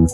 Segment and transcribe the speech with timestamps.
[0.00, 0.06] Oi,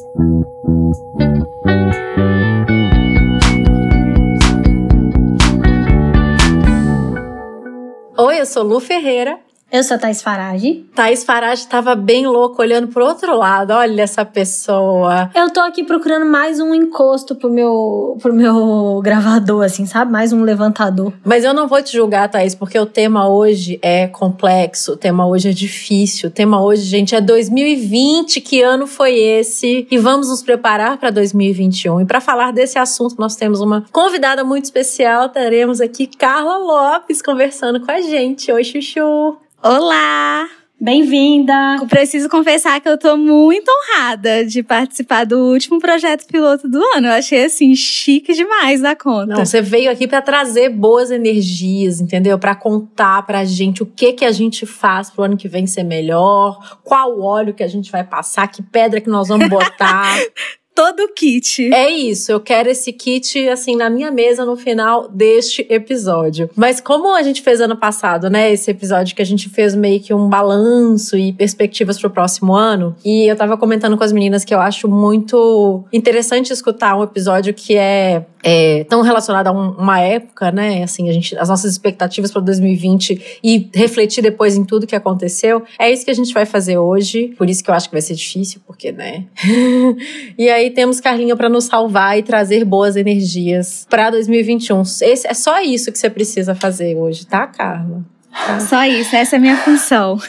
[8.41, 9.39] eu sou Lu Ferreira
[9.77, 10.87] eu sou Thais Farage.
[10.95, 13.73] Thais Farage estava bem louco olhando pro outro lado.
[13.73, 15.31] Olha essa pessoa.
[15.35, 20.11] Eu tô aqui procurando mais um encosto pro meu, pro meu gravador, assim, sabe?
[20.11, 21.13] Mais um levantador.
[21.25, 25.27] Mas eu não vou te julgar, Thaís, porque o tema hoje é complexo, o tema
[25.27, 26.31] hoje é difícil.
[26.31, 28.41] O tema hoje, gente, é 2020.
[28.41, 29.87] Que ano foi esse?
[29.91, 32.01] E vamos nos preparar para 2021.
[32.01, 35.29] E para falar desse assunto, nós temos uma convidada muito especial.
[35.29, 38.51] Teremos aqui Carla Lopes conversando com a gente.
[38.51, 39.46] Oi, Chuchu.
[39.69, 40.49] Olá!
[40.81, 41.85] Bem-vinda!
[41.89, 47.09] Preciso confessar que eu tô muito honrada de participar do último projeto piloto do ano.
[47.09, 49.35] Eu achei assim chique demais da conta.
[49.35, 52.39] Não, você veio aqui para trazer boas energias, entendeu?
[52.39, 55.83] Para contar pra gente o que que a gente faz pro ano que vem ser
[55.83, 60.17] melhor, qual óleo que a gente vai passar, que pedra que nós vamos botar.
[60.77, 61.73] todo o kit.
[61.73, 66.51] É isso, eu quero esse kit assim na minha mesa no final deste episódio.
[66.55, 69.99] Mas como a gente fez ano passado, né, esse episódio que a gente fez meio
[70.01, 74.45] que um balanço e perspectivas pro próximo ano, e eu tava comentando com as meninas
[74.45, 79.73] que eu acho muito interessante escutar um episódio que é é, tão relacionado a um,
[79.73, 80.85] uma época, né?
[80.85, 85.65] Assim, a gente, as nossas expectativas para 2020 e refletir depois em tudo que aconteceu.
[85.77, 87.35] É isso que a gente vai fazer hoje.
[87.37, 89.25] Por isso que eu acho que vai ser difícil, porque, né?
[90.39, 94.83] e aí temos Carlinha para nos salvar e trazer boas energias para 2021.
[94.83, 98.05] Esse, é só isso que você precisa fazer hoje, tá, Carla?
[98.31, 98.61] Tá.
[98.61, 100.21] Só isso, essa é a minha função.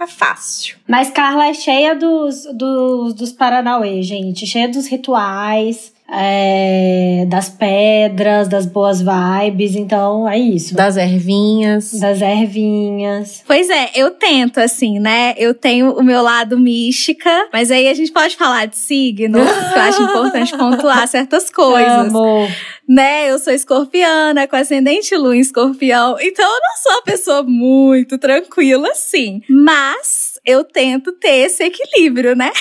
[0.00, 0.78] é fácil.
[0.88, 4.46] Mas Carla é cheia dos, dos, dos Paranauê, gente.
[4.46, 10.74] Cheia dos rituais é, das pedras, das boas vibes, então é isso.
[10.74, 11.92] Das ervinhas.
[11.98, 13.42] Das ervinhas.
[13.46, 15.34] Pois é, eu tento, assim, né?
[15.36, 19.80] Eu tenho o meu lado mística, mas aí a gente pode falar de signo, eu
[19.82, 22.14] acho importante pontuar certas coisas.
[22.14, 22.46] Amo.
[22.88, 27.42] Né, eu sou escorpiana, com ascendente lua em escorpião, então eu não sou uma pessoa
[27.42, 29.42] muito tranquila, assim.
[29.48, 30.15] Mas
[30.46, 32.52] eu tento ter esse equilíbrio, né?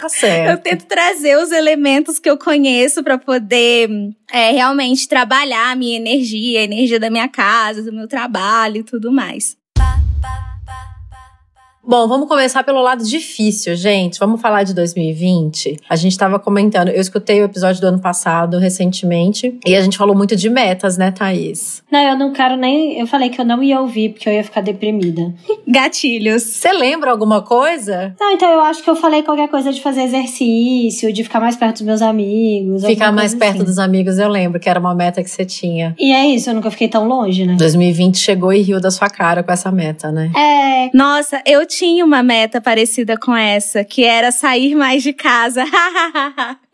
[0.00, 0.50] Tá certo.
[0.50, 3.88] eu tento trazer os elementos que eu conheço para poder
[4.30, 8.82] é, realmente trabalhar a minha energia, a energia da minha casa, do meu trabalho e
[8.82, 9.56] tudo mais.
[11.86, 14.18] Bom, vamos começar pelo lado difícil, gente.
[14.18, 15.76] Vamos falar de 2020.
[15.86, 19.98] A gente estava comentando, eu escutei o episódio do ano passado recentemente e a gente
[19.98, 21.82] falou muito de metas, né, Thaís?
[21.92, 22.98] Não, eu não quero nem.
[22.98, 25.34] Eu falei que eu não ia ouvir porque eu ia ficar deprimida.
[25.68, 26.42] Gatilhos.
[26.42, 28.14] Você lembra alguma coisa?
[28.18, 31.54] Não, então eu acho que eu falei qualquer coisa de fazer exercício, de ficar mais
[31.54, 32.82] perto dos meus amigos.
[32.82, 33.64] Ficar mais perto assim.
[33.64, 35.94] dos amigos, eu lembro que era uma meta que você tinha.
[35.98, 37.56] E é isso, eu nunca fiquei tão longe, né?
[37.58, 40.30] 2020 chegou e riu da sua cara com essa meta, né?
[40.34, 40.90] É.
[40.94, 45.64] Nossa, eu tinha uma meta parecida com essa, que era sair mais de casa.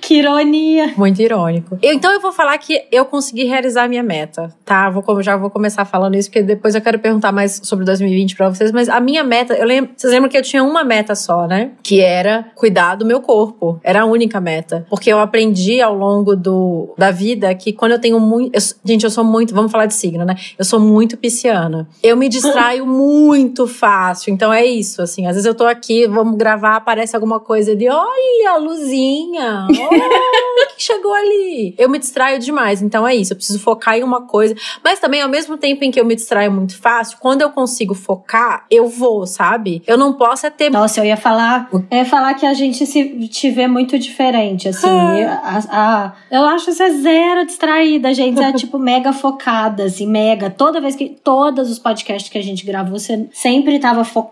[0.00, 0.92] que ironia.
[0.96, 1.78] Muito irônico.
[1.82, 4.90] Então eu vou falar que eu consegui realizar a minha meta, tá?
[4.90, 8.48] Vou, já vou começar falando isso, porque depois eu quero perguntar mais sobre 2020 pra
[8.48, 8.72] vocês.
[8.72, 11.72] Mas a minha meta, eu lembro, vocês lembram que eu tinha uma meta só, né?
[11.82, 13.80] Que era cuidar do meu corpo.
[13.82, 14.86] Era a única meta.
[14.90, 18.54] Porque eu aprendi ao longo do, da vida que quando eu tenho muito.
[18.54, 19.54] Eu, gente, eu sou muito.
[19.54, 20.34] Vamos falar de signo, né?
[20.58, 21.88] Eu sou muito pisciana.
[22.02, 24.32] Eu me distraio muito fácil.
[24.38, 25.26] Então é isso, assim.
[25.26, 30.76] Às vezes eu tô aqui, vamos gravar, aparece alguma coisa de olha a luzinha Oh,
[30.76, 31.74] que chegou ali.
[31.76, 33.32] Eu me distraio demais, então é isso.
[33.32, 34.54] Eu preciso focar em uma coisa.
[34.84, 37.94] Mas também, ao mesmo tempo em que eu me distraio muito fácil, quando eu consigo
[37.94, 39.82] focar, eu vou, sabe?
[39.88, 40.70] Eu não posso é ter.
[40.70, 41.68] Nossa, eu ia falar.
[41.72, 44.86] Eu ia falar que a gente se te vê muito diferente, assim.
[44.86, 45.62] Ah.
[45.68, 48.40] A, a, eu acho você zero distraída, gente.
[48.40, 50.48] É tipo mega focada, assim, mega.
[50.48, 51.08] Toda vez que.
[51.24, 54.27] Todos os podcasts que a gente gravou, você sempre tava focada,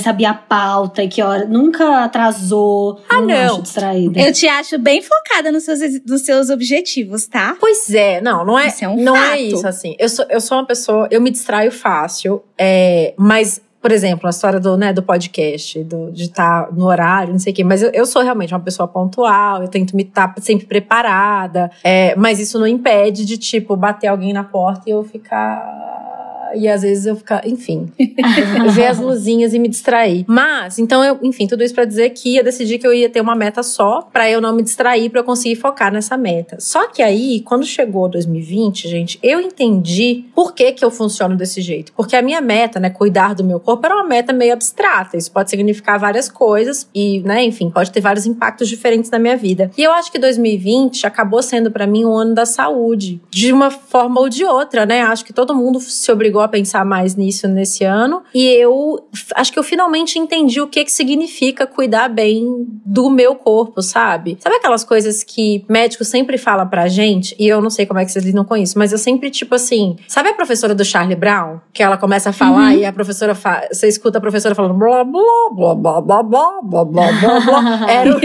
[0.00, 1.44] sabia a pauta, e que hora.
[1.46, 3.00] Nunca atrasou.
[3.08, 3.26] Ah, não.
[3.26, 3.54] não.
[3.54, 4.20] Acho distraída.
[4.20, 7.56] Eu te acho bem focada nos seus, nos seus objetivos, tá?
[7.58, 8.68] Pois é, não, não é.
[8.68, 9.32] Isso é um não fato.
[9.32, 9.94] é isso, assim.
[9.98, 14.30] Eu sou, eu sou uma pessoa, eu me distraio fácil, é, mas por exemplo, a
[14.30, 17.62] história do, né, do podcast, do, de estar tá no horário, não sei o quê.
[17.62, 21.70] Mas eu, eu sou realmente uma pessoa pontual, eu tento me estar tá sempre preparada.
[21.84, 26.07] É, mas isso não impede de, tipo, bater alguém na porta e eu ficar
[26.54, 27.90] e às vezes eu ficar, enfim,
[28.72, 30.24] ver as luzinhas e me distrair.
[30.26, 33.20] Mas, então eu, enfim, tudo isso para dizer que eu decidi que eu ia ter
[33.20, 36.56] uma meta só, para eu não me distrair, para eu conseguir focar nessa meta.
[36.60, 41.60] Só que aí, quando chegou 2020, gente, eu entendi por que que eu funciono desse
[41.60, 41.92] jeito.
[41.92, 45.16] Porque a minha meta, né, cuidar do meu corpo era uma meta meio abstrata.
[45.16, 49.36] Isso pode significar várias coisas e, né, enfim, pode ter vários impactos diferentes na minha
[49.36, 49.70] vida.
[49.76, 53.70] E eu acho que 2020 acabou sendo para mim um ano da saúde, de uma
[53.70, 55.02] forma ou de outra, né?
[55.02, 58.22] Acho que todo mundo se obrigou obrigou a pensar mais nisso nesse ano.
[58.34, 63.34] E eu acho que eu finalmente entendi o que, que significa cuidar bem do meu
[63.34, 64.38] corpo, sabe?
[64.40, 67.34] Sabe aquelas coisas que médico sempre fala pra gente?
[67.38, 69.54] E eu não sei como é que vocês lidam com isso, mas eu sempre, tipo
[69.54, 71.58] assim, sabe a professora do Charlie Brown?
[71.72, 72.78] Que ela começa a falar uhum.
[72.78, 76.62] e a professora fa você escuta a professora falando blá blá blá blá blá blá
[76.62, 77.90] blá blá blá blá.
[77.90, 78.20] Era, o,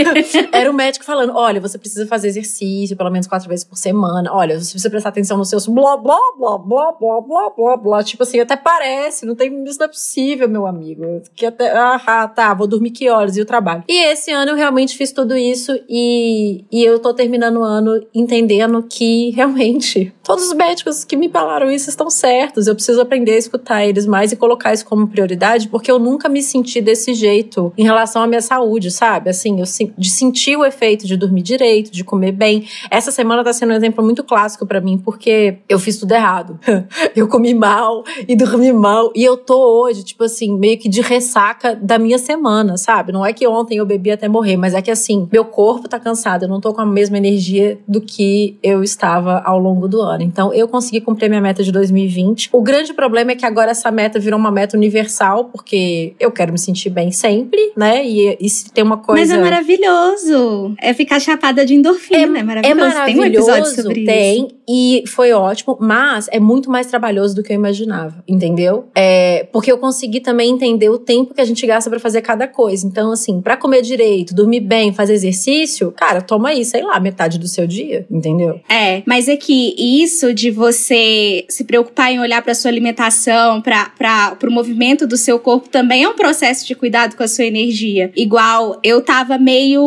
[0.51, 4.31] era o médico falando: olha, você precisa fazer exercício pelo menos quatro vezes por semana.
[4.31, 8.02] Olha, você precisa prestar atenção nos seus blá blá blá blá blá blá blá blá.
[8.03, 11.21] Tipo assim, até parece, não tem, isso não é possível, meu amigo.
[11.35, 13.83] Que até, ah, tá, vou dormir que horas e o trabalho.
[13.87, 18.05] E esse ano eu realmente fiz tudo isso e, e eu tô terminando o ano
[18.13, 22.67] entendendo que realmente todos os médicos que me falaram isso estão certos.
[22.67, 26.29] Eu preciso aprender a escutar eles mais e colocar isso como prioridade, porque eu nunca
[26.29, 29.29] me senti desse jeito em relação à minha saúde, sabe?
[29.29, 29.65] Assim, eu
[29.97, 32.67] de sentir o efeito de dormir direito, de comer bem.
[32.89, 36.59] Essa semana tá sendo um exemplo muito clássico para mim, porque eu fiz tudo errado.
[37.15, 37.92] eu comi mal
[38.27, 39.11] e dormi mal.
[39.13, 43.11] E eu tô hoje, tipo assim, meio que de ressaca da minha semana, sabe?
[43.11, 45.99] Não é que ontem eu bebi até morrer, mas é que assim, meu corpo tá
[45.99, 50.01] cansado, eu não tô com a mesma energia do que eu estava ao longo do
[50.01, 50.23] ano.
[50.23, 52.49] Então, eu consegui cumprir minha meta de 2020.
[52.51, 56.51] O grande problema é que agora essa meta virou uma meta universal, porque eu quero
[56.51, 58.05] me sentir bem sempre, né?
[58.05, 59.21] E, e se tem uma coisa.
[59.21, 60.75] Mas é maravilhoso.
[60.79, 62.37] É ficar chapada de endorfina.
[62.37, 62.71] É, é maravilhoso.
[62.71, 63.05] É maravilhoso.
[63.05, 64.47] Tem um episódio sobre tem, isso.
[64.47, 64.57] Tem.
[64.67, 68.85] E foi ótimo, mas é muito mais trabalhoso do que eu imaginava, entendeu?
[68.95, 72.47] É, porque eu consegui também entender o tempo que a gente gasta para fazer cada
[72.47, 72.87] coisa.
[72.87, 77.37] Então, assim, para comer direito, dormir bem, fazer exercício, cara, toma aí, sei lá, metade
[77.37, 78.59] do seu dia, entendeu?
[78.69, 84.37] É, mas é que isso de você se preocupar em olhar para sua alimentação, para
[84.43, 88.11] o movimento do seu corpo também é um processo de cuidado com a sua energia.
[88.15, 89.83] Igual eu tava meio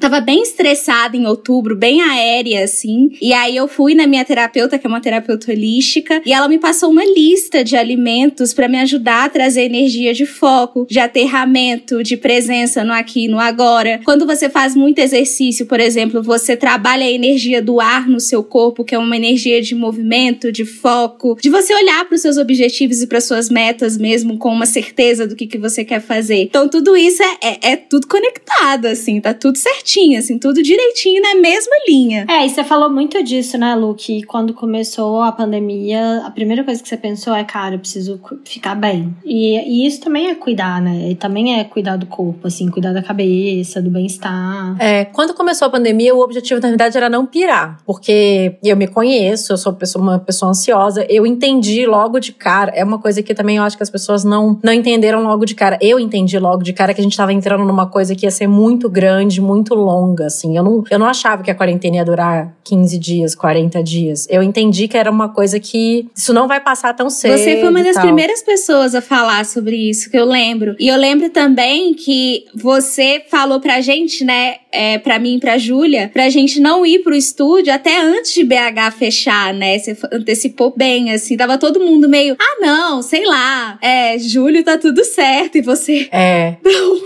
[0.00, 4.78] tava bem estressada em outubro, bem aérea assim, e aí eu fui na minha terapeuta,
[4.78, 8.78] que é uma terapeuta holística, e ela me passou uma lista de alimentos para me
[8.78, 14.00] ajudar a trazer energia de foco, de aterramento, de presença no aqui e no agora.
[14.04, 18.42] Quando você faz muito exercício, por exemplo, você trabalha a energia do ar no seu
[18.42, 22.36] corpo, que é uma energia de movimento, de foco, de você olhar para os seus
[22.36, 26.42] objetivos e para suas metas mesmo com uma certeza do que, que você quer fazer.
[26.42, 31.22] Então tudo isso é, é, é tudo conectado, assim, tá tudo certinho, assim, tudo direitinho
[31.22, 32.26] na mesma linha.
[32.28, 33.94] É, e você falou muito disso, né, Lu?
[33.94, 38.20] Que quando começou a pandemia, a primeira coisa que você pensou é, cara, eu preciso
[38.44, 39.14] ficar bem.
[39.24, 41.10] E, e isso também é cuidar, né?
[41.10, 44.76] E também é cuidar do corpo, assim, cuidar da cabeça, do bem-estar.
[44.78, 47.78] É, quando começou a pandemia, o objetivo, na verdade, era não pirar.
[47.84, 52.72] Porque eu me conheço, eu sou uma pessoa ansiosa, eu entendi logo de cara.
[52.74, 55.54] É uma coisa que também eu acho que as pessoas não, não entenderam logo de
[55.54, 55.78] cara.
[55.80, 58.46] Eu entendi logo de cara que a gente tava entrando numa coisa que ia ser
[58.46, 60.56] muito grande, muito longa, assim.
[60.56, 64.26] Eu não, eu não achava que a quarentena ia durar 15 dias, 40 dias.
[64.30, 67.38] Eu entendi que era uma coisa que isso não vai passar tão cedo.
[67.38, 70.74] Você foi uma das primeiras pessoas a falar sobre isso, que eu lembro.
[70.78, 75.56] E eu lembro também que você falou pra gente, né, é, pra mim e pra
[75.56, 79.78] Júlia, pra gente não ir pro estúdio até antes de BH fechar, né?
[79.78, 81.36] Você antecipou bem, assim.
[81.36, 85.56] Tava todo mundo meio, ah, não, sei lá, é, julho tá tudo certo.
[85.58, 86.08] E você.
[86.10, 86.56] É.
[86.64, 87.00] Não.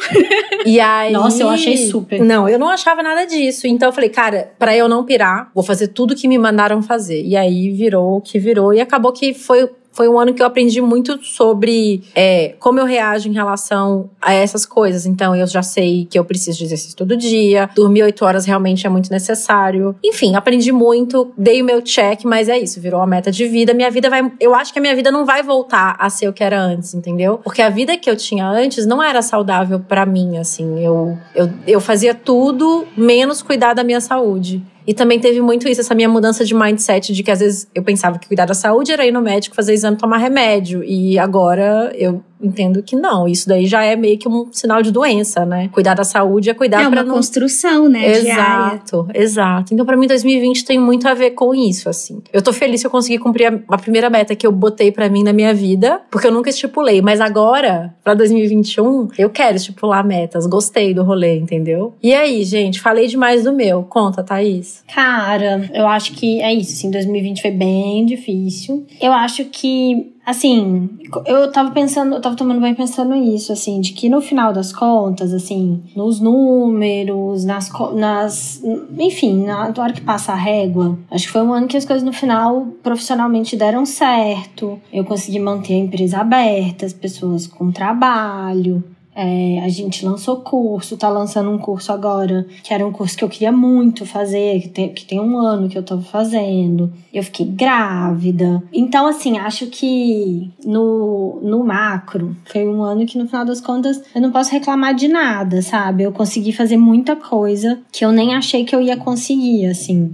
[0.64, 1.12] E aí.
[1.12, 2.20] Nossa, eu achei super.
[2.20, 3.66] Não, eu não achava nada disso.
[3.66, 7.22] Então eu falei, cara, pra eu não pirar, vou fazer tudo que me mandaram fazer.
[7.24, 8.72] E aí virou o que virou.
[8.72, 9.57] E acabou que foi
[9.98, 14.32] foi um ano que eu aprendi muito sobre é, como eu reajo em relação a
[14.32, 15.06] essas coisas.
[15.06, 18.86] Então, eu já sei que eu preciso de exercício todo dia, dormir oito horas realmente
[18.86, 19.96] é muito necessário.
[20.04, 23.74] Enfim, aprendi muito, dei o meu check, mas é isso, virou uma meta de vida.
[23.74, 24.30] Minha vida vai.
[24.38, 26.94] Eu acho que a minha vida não vai voltar a ser o que era antes,
[26.94, 27.38] entendeu?
[27.42, 30.78] Porque a vida que eu tinha antes não era saudável para mim, assim.
[30.78, 34.62] Eu, eu, eu fazia tudo menos cuidar da minha saúde.
[34.88, 37.82] E também teve muito isso, essa minha mudança de mindset de que às vezes eu
[37.82, 40.82] pensava que cuidar da saúde era ir no médico, fazer exame, tomar remédio.
[40.82, 43.26] E agora eu entendo que não.
[43.28, 45.68] Isso daí já é meio que um sinal de doença, né?
[45.72, 47.14] Cuidar da saúde é cuidar É uma não...
[47.14, 48.06] construção, né?
[48.10, 49.22] Exato, diária.
[49.22, 49.74] exato.
[49.74, 52.22] Então, para mim, 2020 tem muito a ver com isso, assim.
[52.32, 55.08] Eu tô feliz que eu consegui cumprir a, a primeira meta que eu botei para
[55.08, 57.02] mim na minha vida, porque eu nunca estipulei.
[57.02, 60.46] Mas agora, para 2021, eu quero estipular metas.
[60.46, 61.94] Gostei do rolê, entendeu?
[62.02, 63.82] E aí, gente, falei demais do meu.
[63.84, 64.82] Conta, Thaís.
[64.94, 68.86] Cara, eu acho que é isso, assim, 2020 foi bem difícil.
[69.00, 70.90] Eu acho que assim,
[71.24, 74.74] eu tava pensando, eu tava tomando bem pensando nisso, assim, de que no final das
[74.74, 78.62] contas, assim, nos números, nas, nas
[78.98, 82.04] enfim, na hora que passa a régua, acho que foi um ano que as coisas
[82.04, 84.78] no final profissionalmente deram certo.
[84.92, 88.84] Eu consegui manter a empresa aberta, as pessoas com trabalho,
[89.20, 93.24] É, a gente lançou curso, tá lançando um curso agora, que era um curso que
[93.24, 96.92] eu queria muito fazer, que tem, que tem um ano que eu tô fazendo.
[97.12, 98.62] Eu fiquei grávida.
[98.72, 104.00] Então, assim, acho que no, no macro, foi um ano que no final das contas
[104.14, 106.04] eu não posso reclamar de nada, sabe?
[106.04, 110.12] Eu consegui fazer muita coisa que eu nem achei que eu ia conseguir, assim.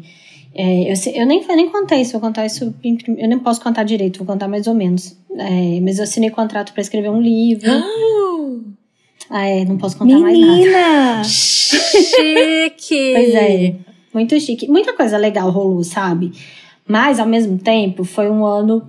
[0.55, 2.75] É, eu, eu, nem, nem contei isso, vou contar isso.
[3.19, 5.15] Eu nem posso contar direito, vou contar mais ou menos.
[5.37, 7.71] É, mas eu assinei contrato para escrever um livro.
[9.31, 10.47] Ah, é, não posso contar Menina.
[10.47, 11.25] mais nada.
[11.25, 13.13] Chique!
[13.15, 13.75] pois é,
[14.13, 14.69] muito chique.
[14.69, 16.33] Muita coisa legal rolou, sabe?
[16.87, 18.87] Mas, ao mesmo tempo, foi um ano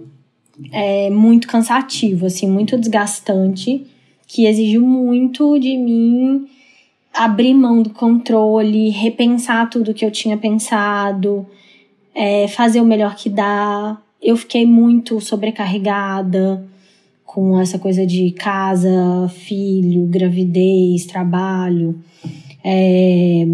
[0.71, 3.85] é, muito cansativo, assim, muito desgastante,
[4.27, 6.47] que exigiu muito de mim
[7.13, 11.45] abrir mão do controle, repensar tudo que eu tinha pensado,
[12.13, 13.97] é, fazer o melhor que dá.
[14.21, 16.67] Eu fiquei muito sobrecarregada
[17.35, 21.99] com essa coisa de casa, filho, gravidez, trabalho.
[22.63, 23.45] É...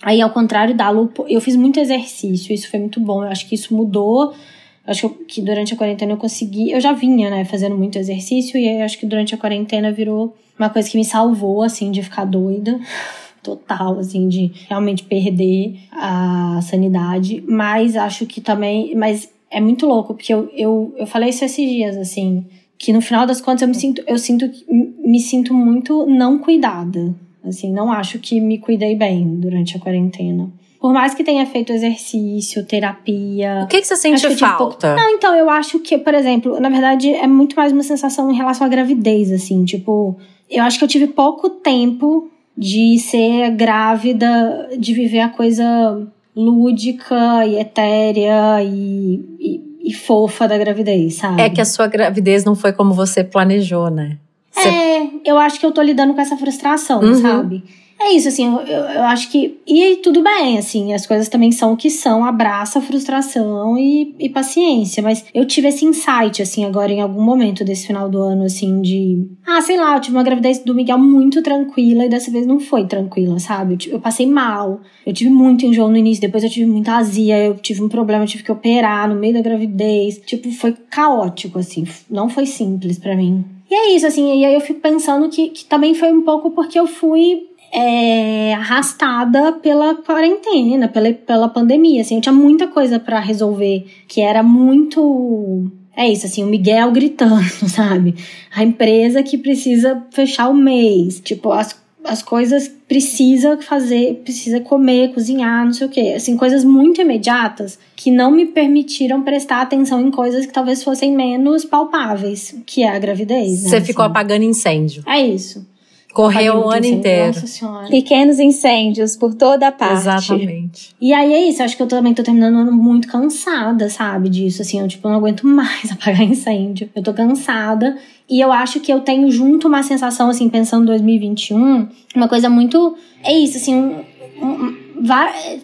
[0.00, 3.24] Aí, ao contrário da Lu, eu fiz muito exercício, isso foi muito bom.
[3.24, 4.30] Eu acho que isso mudou.
[4.30, 6.70] Eu acho que durante a quarentena eu consegui.
[6.70, 10.36] Eu já vinha, né, fazendo muito exercício, e aí acho que durante a quarentena virou
[10.56, 12.78] uma coisa que me salvou, assim, de ficar doida
[13.42, 17.42] total, assim, de realmente perder a sanidade.
[17.44, 18.94] Mas acho que também.
[18.94, 22.46] Mas é muito louco, porque eu, eu, eu falei isso esses dias, assim
[22.80, 27.14] que no final das contas eu me sinto, eu sinto, me sinto muito não cuidada.
[27.44, 30.50] Assim, não acho que me cuidei bem durante a quarentena.
[30.80, 33.64] Por mais que tenha feito exercício, terapia.
[33.64, 34.88] O que, que você sente que falta?
[34.88, 34.98] Pouco...
[34.98, 38.34] Não, então, eu acho que, por exemplo, na verdade, é muito mais uma sensação em
[38.34, 39.62] relação à gravidez, assim.
[39.62, 40.16] Tipo,
[40.48, 47.46] eu acho que eu tive pouco tempo de ser grávida, de viver a coisa lúdica
[47.46, 51.42] e etérea e, e e fofa da gravidez, sabe?
[51.42, 54.18] É que a sua gravidez não foi como você planejou, né?
[54.52, 54.68] Você...
[54.68, 57.14] É, eu acho que eu tô lidando com essa frustração, uhum.
[57.14, 57.64] sabe?
[58.02, 59.60] É isso, assim, eu, eu, acho que.
[59.66, 64.28] E tudo bem, assim, as coisas também são o que são, abraça frustração e, e
[64.30, 65.02] paciência.
[65.02, 68.80] Mas eu tive esse insight, assim, agora em algum momento desse final do ano, assim,
[68.80, 69.28] de.
[69.46, 72.58] Ah, sei lá, eu tive uma gravidez do Miguel muito tranquila e dessa vez não
[72.58, 73.76] foi tranquila, sabe?
[73.86, 77.38] Eu, eu passei mal, eu tive muito enjoo no início, depois eu tive muita azia,
[77.38, 80.18] eu tive um problema, eu tive que operar no meio da gravidez.
[80.24, 83.44] Tipo, foi caótico, assim, não foi simples para mim.
[83.70, 86.50] E é isso, assim, e aí eu fico pensando que, que também foi um pouco
[86.50, 92.02] porque eu fui é, arrastada pela quarentena, pela, pela pandemia.
[92.02, 95.70] Assim, eu tinha muita coisa para resolver que era muito.
[95.96, 98.14] É isso, assim, o Miguel gritando, sabe?
[98.54, 101.20] A empresa que precisa fechar o mês.
[101.20, 106.14] Tipo, as, as coisas precisa fazer, precisa comer, cozinhar, não sei o quê.
[106.16, 111.14] Assim, coisas muito imediatas que não me permitiram prestar atenção em coisas que talvez fossem
[111.14, 113.64] menos palpáveis, que é a gravidez.
[113.64, 113.68] Né?
[113.68, 113.86] Você assim.
[113.86, 115.02] ficou apagando incêndio.
[115.06, 115.64] É isso.
[116.12, 117.28] Correu o ano inteiro.
[117.28, 117.88] Nossa senhora.
[117.88, 120.00] Pequenos incêndios por toda a parte.
[120.00, 120.94] Exatamente.
[121.00, 124.28] E aí é isso, acho que eu também tô terminando o ano muito cansada, sabe,
[124.28, 124.62] disso.
[124.62, 126.90] Assim, eu tipo, não aguento mais apagar incêndio.
[126.94, 127.96] Eu tô cansada.
[128.28, 132.48] E eu acho que eu tenho junto uma sensação, assim, pensando em 2021, uma coisa
[132.48, 132.96] muito.
[133.24, 134.76] É isso, assim, um, um,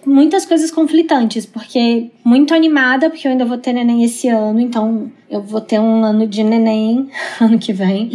[0.07, 5.11] muitas coisas conflitantes, porque muito animada, porque eu ainda vou ter neném esse ano, então
[5.31, 7.09] eu vou ter um ano de neném
[7.41, 8.09] ano que vem.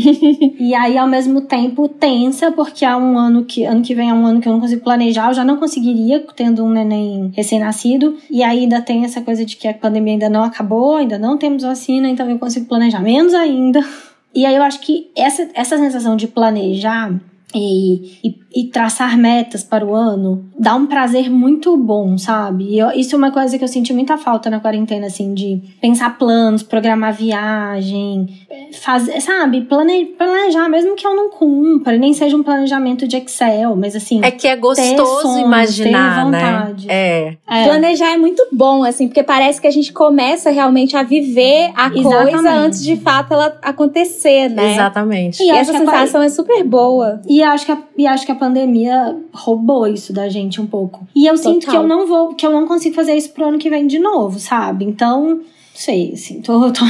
[0.59, 4.13] e aí, ao mesmo tempo, tensa, porque há um ano que ano que vem é
[4.13, 8.17] um ano que eu não consigo planejar, eu já não conseguiria tendo um neném recém-nascido.
[8.29, 11.37] E aí ainda tem essa coisa de que a pandemia ainda não acabou, ainda não
[11.37, 13.81] temos vacina, então eu consigo planejar menos ainda.
[14.33, 17.13] E aí eu acho que essa, essa sensação de planejar
[17.53, 22.65] e, e, e, traçar metas para o ano dá um prazer muito bom, sabe?
[22.65, 25.61] E eu, isso é uma coisa que eu senti muita falta na quarentena, assim, de
[25.81, 28.27] pensar planos, programar viagem,
[28.79, 29.61] fazer, sabe?
[29.61, 34.21] Plane, planejar, mesmo que eu não cumpra, nem seja um planejamento de Excel, mas assim.
[34.23, 36.75] É que é gostoso sonhos, imaginar, né?
[36.87, 37.37] É.
[37.49, 37.63] é.
[37.65, 41.87] Planejar é muito bom, assim, porque parece que a gente começa realmente a viver a
[41.87, 42.31] Exatamente.
[42.31, 44.73] coisa antes de fato ela acontecer, né?
[44.73, 45.41] Exatamente.
[45.41, 47.21] E, e essa sensação é super boa.
[47.27, 51.07] E acho, que a, e acho que a pandemia roubou isso da gente um pouco.
[51.15, 51.53] E eu Total.
[51.53, 53.85] sinto que eu não vou, que eu não consigo fazer isso pro ano que vem
[53.85, 54.83] de novo, sabe?
[54.83, 55.41] Então,
[55.73, 56.85] sei, assim, tô, tô,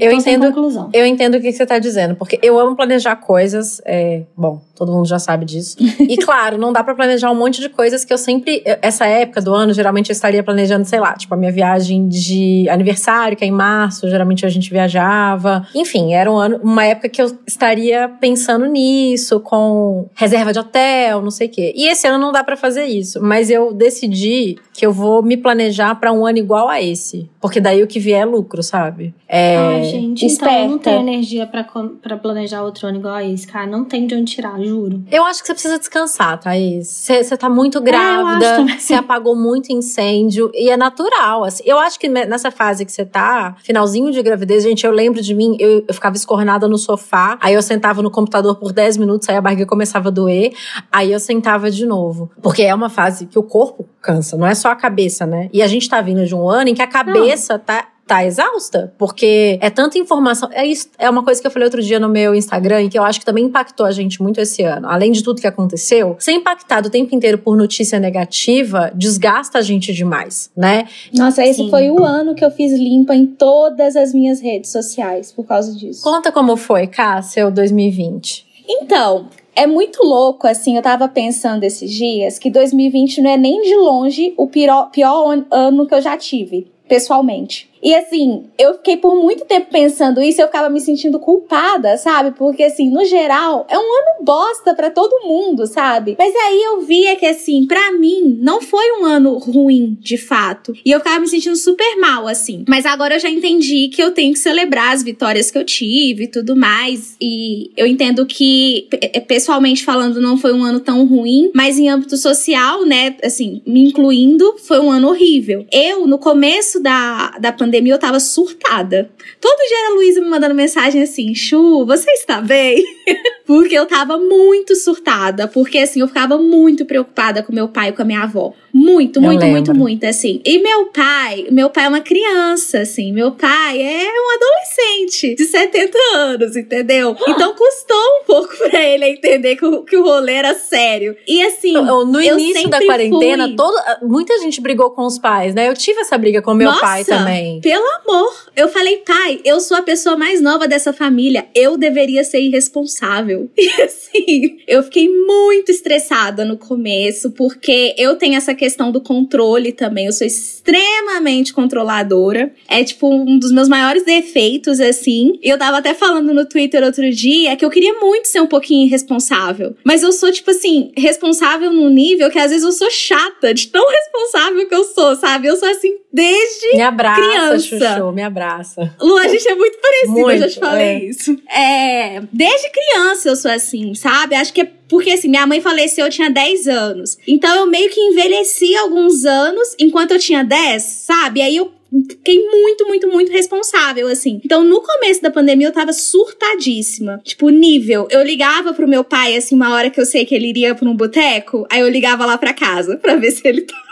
[0.00, 0.90] eu tô entendo, conclusão.
[0.92, 4.92] Eu entendo o que você tá dizendo, porque eu amo planejar coisas, é, bom, todo
[4.92, 5.76] mundo já sabe disso.
[6.00, 9.40] E claro, não dá para planejar um monte de coisas que eu sempre, essa época
[9.40, 13.44] do ano, geralmente eu estaria planejando, sei lá, tipo a minha viagem de aniversário, que
[13.44, 15.66] é em março, geralmente a gente viajava.
[15.74, 21.22] Enfim, era um ano, uma época que eu estaria pensando nisso, com reserva de hotel,
[21.22, 21.72] não sei o quê.
[21.74, 25.36] E esse ano não dá para fazer isso, mas eu decidi que eu vou me
[25.36, 29.14] planejar para um ano igual a esse, porque daí o que vier é lucro, sabe?
[29.26, 30.54] É, Ai, gente, esperta.
[30.54, 31.64] então eu não tenho energia pra,
[32.02, 33.66] pra planejar outro ano igual a isso, cara.
[33.66, 35.02] Não tem de onde tirar, juro.
[35.10, 36.88] Eu acho que você precisa descansar, Thaís.
[36.88, 41.62] Você tá muito é, grávida, você é, apagou muito incêndio e é natural, assim.
[41.66, 45.34] Eu acho que nessa fase que você tá, finalzinho de gravidez, gente, eu lembro de
[45.34, 49.28] mim, eu, eu ficava escornada no sofá, aí eu sentava no computador por 10 minutos,
[49.28, 50.52] aí a barriga começava a doer,
[50.90, 52.30] aí eu sentava de novo.
[52.42, 55.48] Porque é uma fase que o corpo cansa, não é só a cabeça, né?
[55.52, 57.60] E a gente tá vindo de um ano em que a cabeça não.
[57.60, 60.48] tá tá exausta, porque é tanta informação.
[60.52, 62.98] É, isso, é uma coisa que eu falei outro dia no meu Instagram e que
[62.98, 64.88] eu acho que também impactou a gente muito esse ano.
[64.88, 69.62] Além de tudo que aconteceu, ser impactado o tempo inteiro por notícia negativa desgasta a
[69.62, 70.88] gente demais, né?
[71.12, 71.70] Nossa, esse Sim.
[71.70, 75.76] foi o ano que eu fiz limpa em todas as minhas redes sociais por causa
[75.76, 76.02] disso.
[76.02, 78.46] Conta como foi, Cássia, o 2020.
[78.68, 83.62] Então, é muito louco, assim, eu tava pensando esses dias que 2020 não é nem
[83.62, 87.67] de longe o pior, pior ano que eu já tive, pessoalmente.
[87.82, 92.36] E assim, eu fiquei por muito tempo pensando isso eu ficava me sentindo culpada, sabe?
[92.36, 96.16] Porque assim, no geral, é um ano bosta para todo mundo, sabe?
[96.18, 100.72] Mas aí eu via que assim, para mim, não foi um ano ruim, de fato.
[100.84, 102.64] E eu ficava me sentindo super mal, assim.
[102.68, 106.24] Mas agora eu já entendi que eu tenho que celebrar as vitórias que eu tive
[106.24, 107.16] e tudo mais.
[107.20, 108.88] E eu entendo que,
[109.26, 113.84] pessoalmente falando, não foi um ano tão ruim, mas em âmbito social, né, assim, me
[113.84, 115.66] incluindo, foi um ano horrível.
[115.72, 119.10] Eu, no começo da, da pandemia, pandemia eu tava surtada.
[119.40, 122.82] Todo dia era a Luísa me mandando mensagem assim: Chu, você está bem?
[123.48, 125.48] porque eu tava muito surtada.
[125.48, 128.52] Porque assim, eu ficava muito preocupada com meu pai e com a minha avó.
[128.74, 130.42] Muito, muito, muito, muito, assim.
[130.44, 133.10] E meu pai, meu pai é uma criança, assim.
[133.10, 137.16] Meu pai é um adolescente de 70 anos, entendeu?
[137.38, 141.16] Então custou um pouco pra ele entender que o, que o rolê era sério.
[141.26, 141.72] E assim.
[141.72, 143.56] No início da quarentena, fui...
[143.56, 145.68] todo, muita gente brigou com os pais, né?
[145.68, 147.60] Eu tive essa briga com meu Nossa, pai também.
[147.60, 148.32] Pelo amor.
[148.54, 151.46] Eu falei, pai, eu sou a pessoa mais nova dessa família.
[151.54, 153.37] Eu deveria ser irresponsável.
[153.68, 159.72] E assim, eu fiquei muito estressada no começo, porque eu tenho essa questão do controle
[159.72, 160.06] também.
[160.06, 162.52] Eu sou extremamente controladora.
[162.68, 165.38] É, tipo, um dos meus maiores defeitos, assim.
[165.42, 168.46] E eu tava até falando no Twitter outro dia que eu queria muito ser um
[168.46, 169.76] pouquinho irresponsável.
[169.84, 173.68] Mas eu sou, tipo assim, responsável num nível que às vezes eu sou chata de
[173.68, 175.48] tão responsável que eu sou, sabe?
[175.48, 177.58] Eu sou assim desde me abraça, criança.
[177.60, 178.94] Chuchu, me abraça.
[179.00, 181.04] Lu, a gente é muito parecido, muito, eu já te falei é.
[181.04, 181.36] isso.
[181.48, 184.34] É, desde criança eu sou assim, sabe?
[184.34, 187.18] Acho que é porque assim, minha mãe faleceu, eu tinha 10 anos.
[187.26, 191.42] Então eu meio que envelheci alguns anos enquanto eu tinha 10, sabe?
[191.42, 191.72] Aí eu
[192.08, 194.40] fiquei muito, muito, muito responsável, assim.
[194.44, 197.20] Então, no começo da pandemia, eu tava surtadíssima.
[197.24, 198.06] Tipo, nível.
[198.10, 200.88] Eu ligava pro meu pai, assim, uma hora que eu sei que ele iria pra
[200.88, 203.87] um boteco, aí eu ligava lá pra casa pra ver se ele tava.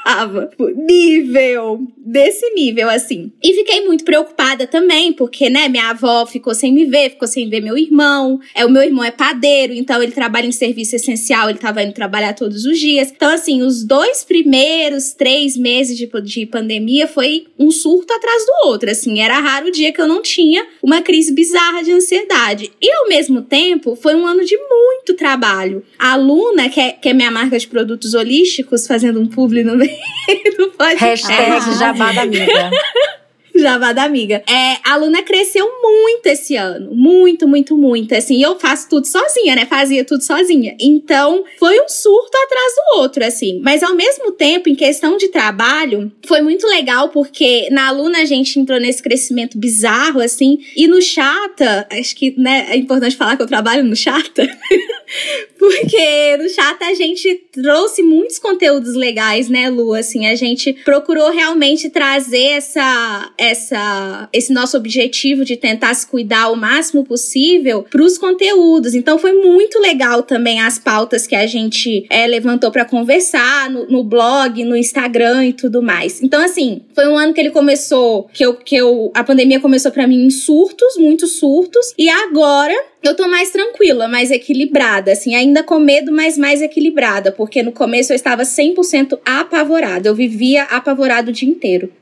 [0.51, 1.81] Tipo, nível.
[1.99, 3.33] Desse nível, assim.
[3.42, 7.49] E fiquei muito preocupada também, porque, né, minha avó ficou sem me ver, ficou sem
[7.49, 8.38] ver meu irmão.
[8.55, 11.92] É, o meu irmão é padeiro, então ele trabalha em serviço essencial, ele tava indo
[11.92, 13.12] trabalhar todos os dias.
[13.14, 18.69] Então, assim, os dois primeiros, três meses de, de pandemia foi um surto atrás do
[18.69, 19.21] outro, assim.
[19.21, 22.71] Era raro o dia que eu não tinha uma crise bizarra de ansiedade.
[22.81, 25.83] E ao mesmo tempo, foi um ano de muito trabalho.
[25.99, 29.75] A Luna, que é, que é minha marca de produtos holísticos, fazendo um publi no
[29.75, 29.96] meio
[30.57, 31.27] do podcast.
[31.27, 32.71] Hashtag jabá da amiga.
[33.59, 34.43] Jabá da amiga.
[34.49, 36.95] É, a Luna cresceu muito esse ano.
[36.95, 38.15] Muito, muito, muito.
[38.15, 39.67] Assim, eu faço tudo sozinha, né?
[39.67, 40.77] Fazia tudo sozinha.
[40.81, 43.61] Então, foi um surto atrás do outro, assim.
[43.63, 48.25] Mas ao mesmo tempo, em questão de trabalho, foi muito legal porque na Luna a
[48.25, 50.59] gente entrou nesse crescimento bizarro, assim.
[50.77, 54.47] E no Chata, acho que, né, é importante falar que eu trabalho no Chata.
[55.67, 59.95] porque no Chata a gente trouxe muitos conteúdos legais, né, Lu?
[59.95, 66.51] Assim, a gente procurou realmente trazer essa essa, esse nosso objetivo de tentar se cuidar
[66.51, 68.95] o máximo possível para os conteúdos.
[68.95, 73.87] Então foi muito legal também as pautas que a gente é, levantou para conversar no,
[73.87, 76.23] no, blog, no Instagram e tudo mais.
[76.23, 79.91] Então assim, foi um ano que ele começou, que eu, que eu a pandemia começou
[79.91, 82.75] para mim em surtos, muitos surtos, e agora
[83.07, 87.73] eu tô mais tranquila, mais equilibrada, assim, ainda com medo, mas mais equilibrada, porque no
[87.73, 91.92] começo eu estava 100% apavorada, eu vivia apavorado o dia inteiro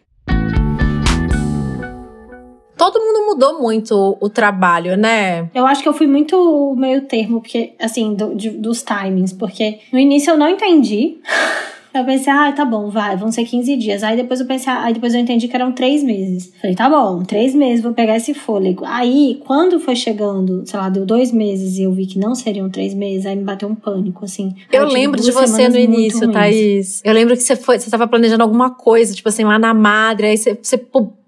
[2.76, 5.48] todo mundo mudou muito o trabalho, né?
[5.54, 9.78] Eu acho que eu fui muito meio termo, porque, assim, do, de, dos timings, porque
[9.92, 11.16] no início eu não entendi.
[11.94, 14.02] Eu pensei, ah, tá bom, vai, vão ser 15 dias.
[14.02, 16.52] Aí depois eu pensei, aí depois eu entendi que eram três meses.
[16.60, 18.84] Falei, tá bom, três meses, vou pegar esse fôlego.
[18.84, 22.68] Aí, quando foi chegando, sei lá, deu dois meses e eu vi que não seriam
[22.68, 24.54] três meses, aí me bateu um pânico, assim.
[24.72, 27.00] Eu lembro de você no início, Thaís.
[27.04, 30.26] Eu lembro que você foi, você tava planejando alguma coisa, tipo assim, lá na madre,
[30.26, 30.76] aí você, você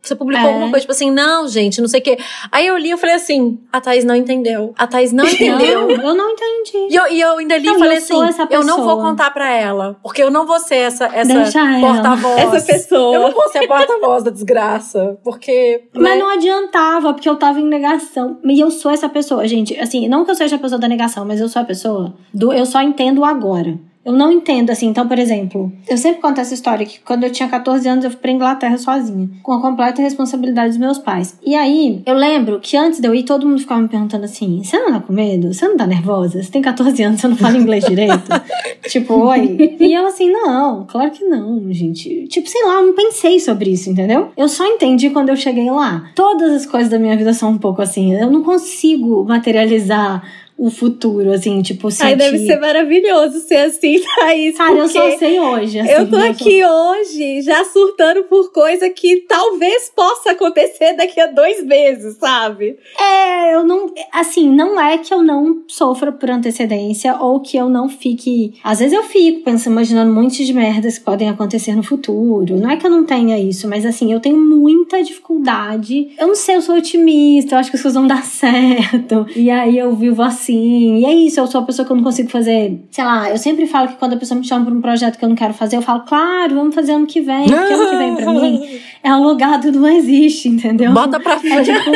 [0.06, 0.52] Você publicou é.
[0.52, 2.18] alguma coisa, tipo assim, não, gente, não sei o quê.
[2.52, 4.72] Aí eu li e falei assim, a Thaís não entendeu.
[4.78, 5.88] A Thaís não entendeu.
[5.88, 6.88] Não, eu não entendi.
[6.90, 8.14] E eu, e eu ainda li e falei assim,
[8.50, 9.96] eu não vou contar pra ela.
[10.02, 11.34] Porque eu não vou ser essa, essa
[11.80, 12.54] porta-voz.
[12.54, 13.14] Essa pessoa.
[13.14, 15.18] Eu não vou ser a porta-voz da desgraça.
[15.22, 15.84] Porque.
[15.92, 16.16] Mas né?
[16.16, 18.38] não adiantava, porque eu tava em negação.
[18.44, 19.78] E eu sou essa pessoa, gente.
[19.78, 22.52] Assim, não que eu seja a pessoa da negação, mas eu sou a pessoa do
[22.52, 23.78] eu só entendo agora.
[24.06, 24.86] Eu não entendo, assim.
[24.86, 28.10] Então, por exemplo, eu sempre conto essa história que quando eu tinha 14 anos eu
[28.12, 31.36] fui pra Inglaterra sozinha, com a completa responsabilidade dos meus pais.
[31.44, 34.62] E aí, eu lembro que antes de eu ir, todo mundo ficava me perguntando assim:
[34.62, 35.52] você não tá com medo?
[35.52, 36.40] Você não tá nervosa?
[36.40, 38.30] Você tem 14 anos, você não fala inglês direito?
[38.86, 39.76] tipo, oi.
[39.80, 42.28] E eu assim, não, claro que não, gente.
[42.28, 44.28] Tipo, sei lá, eu não pensei sobre isso, entendeu?
[44.36, 46.10] Eu só entendi quando eu cheguei lá.
[46.14, 48.14] Todas as coisas da minha vida são um pouco assim.
[48.14, 50.22] Eu não consigo materializar
[50.58, 52.06] o futuro, assim, tipo, sentir...
[52.06, 54.56] Ai, deve ser maravilhoso ser assim, Thaís.
[54.56, 59.26] Cara, eu só sei hoje, assim, Eu tô aqui hoje já surtando por coisa que
[59.28, 62.78] talvez possa acontecer daqui a dois meses, sabe?
[62.98, 63.92] É, eu não...
[64.12, 68.54] Assim, não é que eu não sofra por antecedência ou que eu não fique...
[68.64, 72.56] Às vezes eu fico pensando, imaginando um monte de merdas que podem acontecer no futuro.
[72.56, 76.08] Não é que eu não tenha isso, mas assim, eu tenho muita dificuldade.
[76.18, 79.26] Eu não sei, eu sou otimista, eu acho que as coisas vão dar certo.
[79.36, 80.98] E aí eu vivo assim assim.
[80.98, 82.80] E é isso, eu sou a pessoa que eu não consigo fazer.
[82.90, 85.24] Sei lá, eu sempre falo que quando a pessoa me chama pra um projeto que
[85.24, 87.48] eu não quero fazer, eu falo, claro, vamos fazer ano que vem.
[87.48, 90.92] Porque ano que vem pra mim é alugado, não existe, entendeu?
[90.92, 91.70] Bota pra frente.
[91.70, 91.90] É tipo,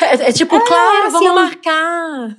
[0.00, 2.36] é, é tipo é, claro, assim, vamos marcar.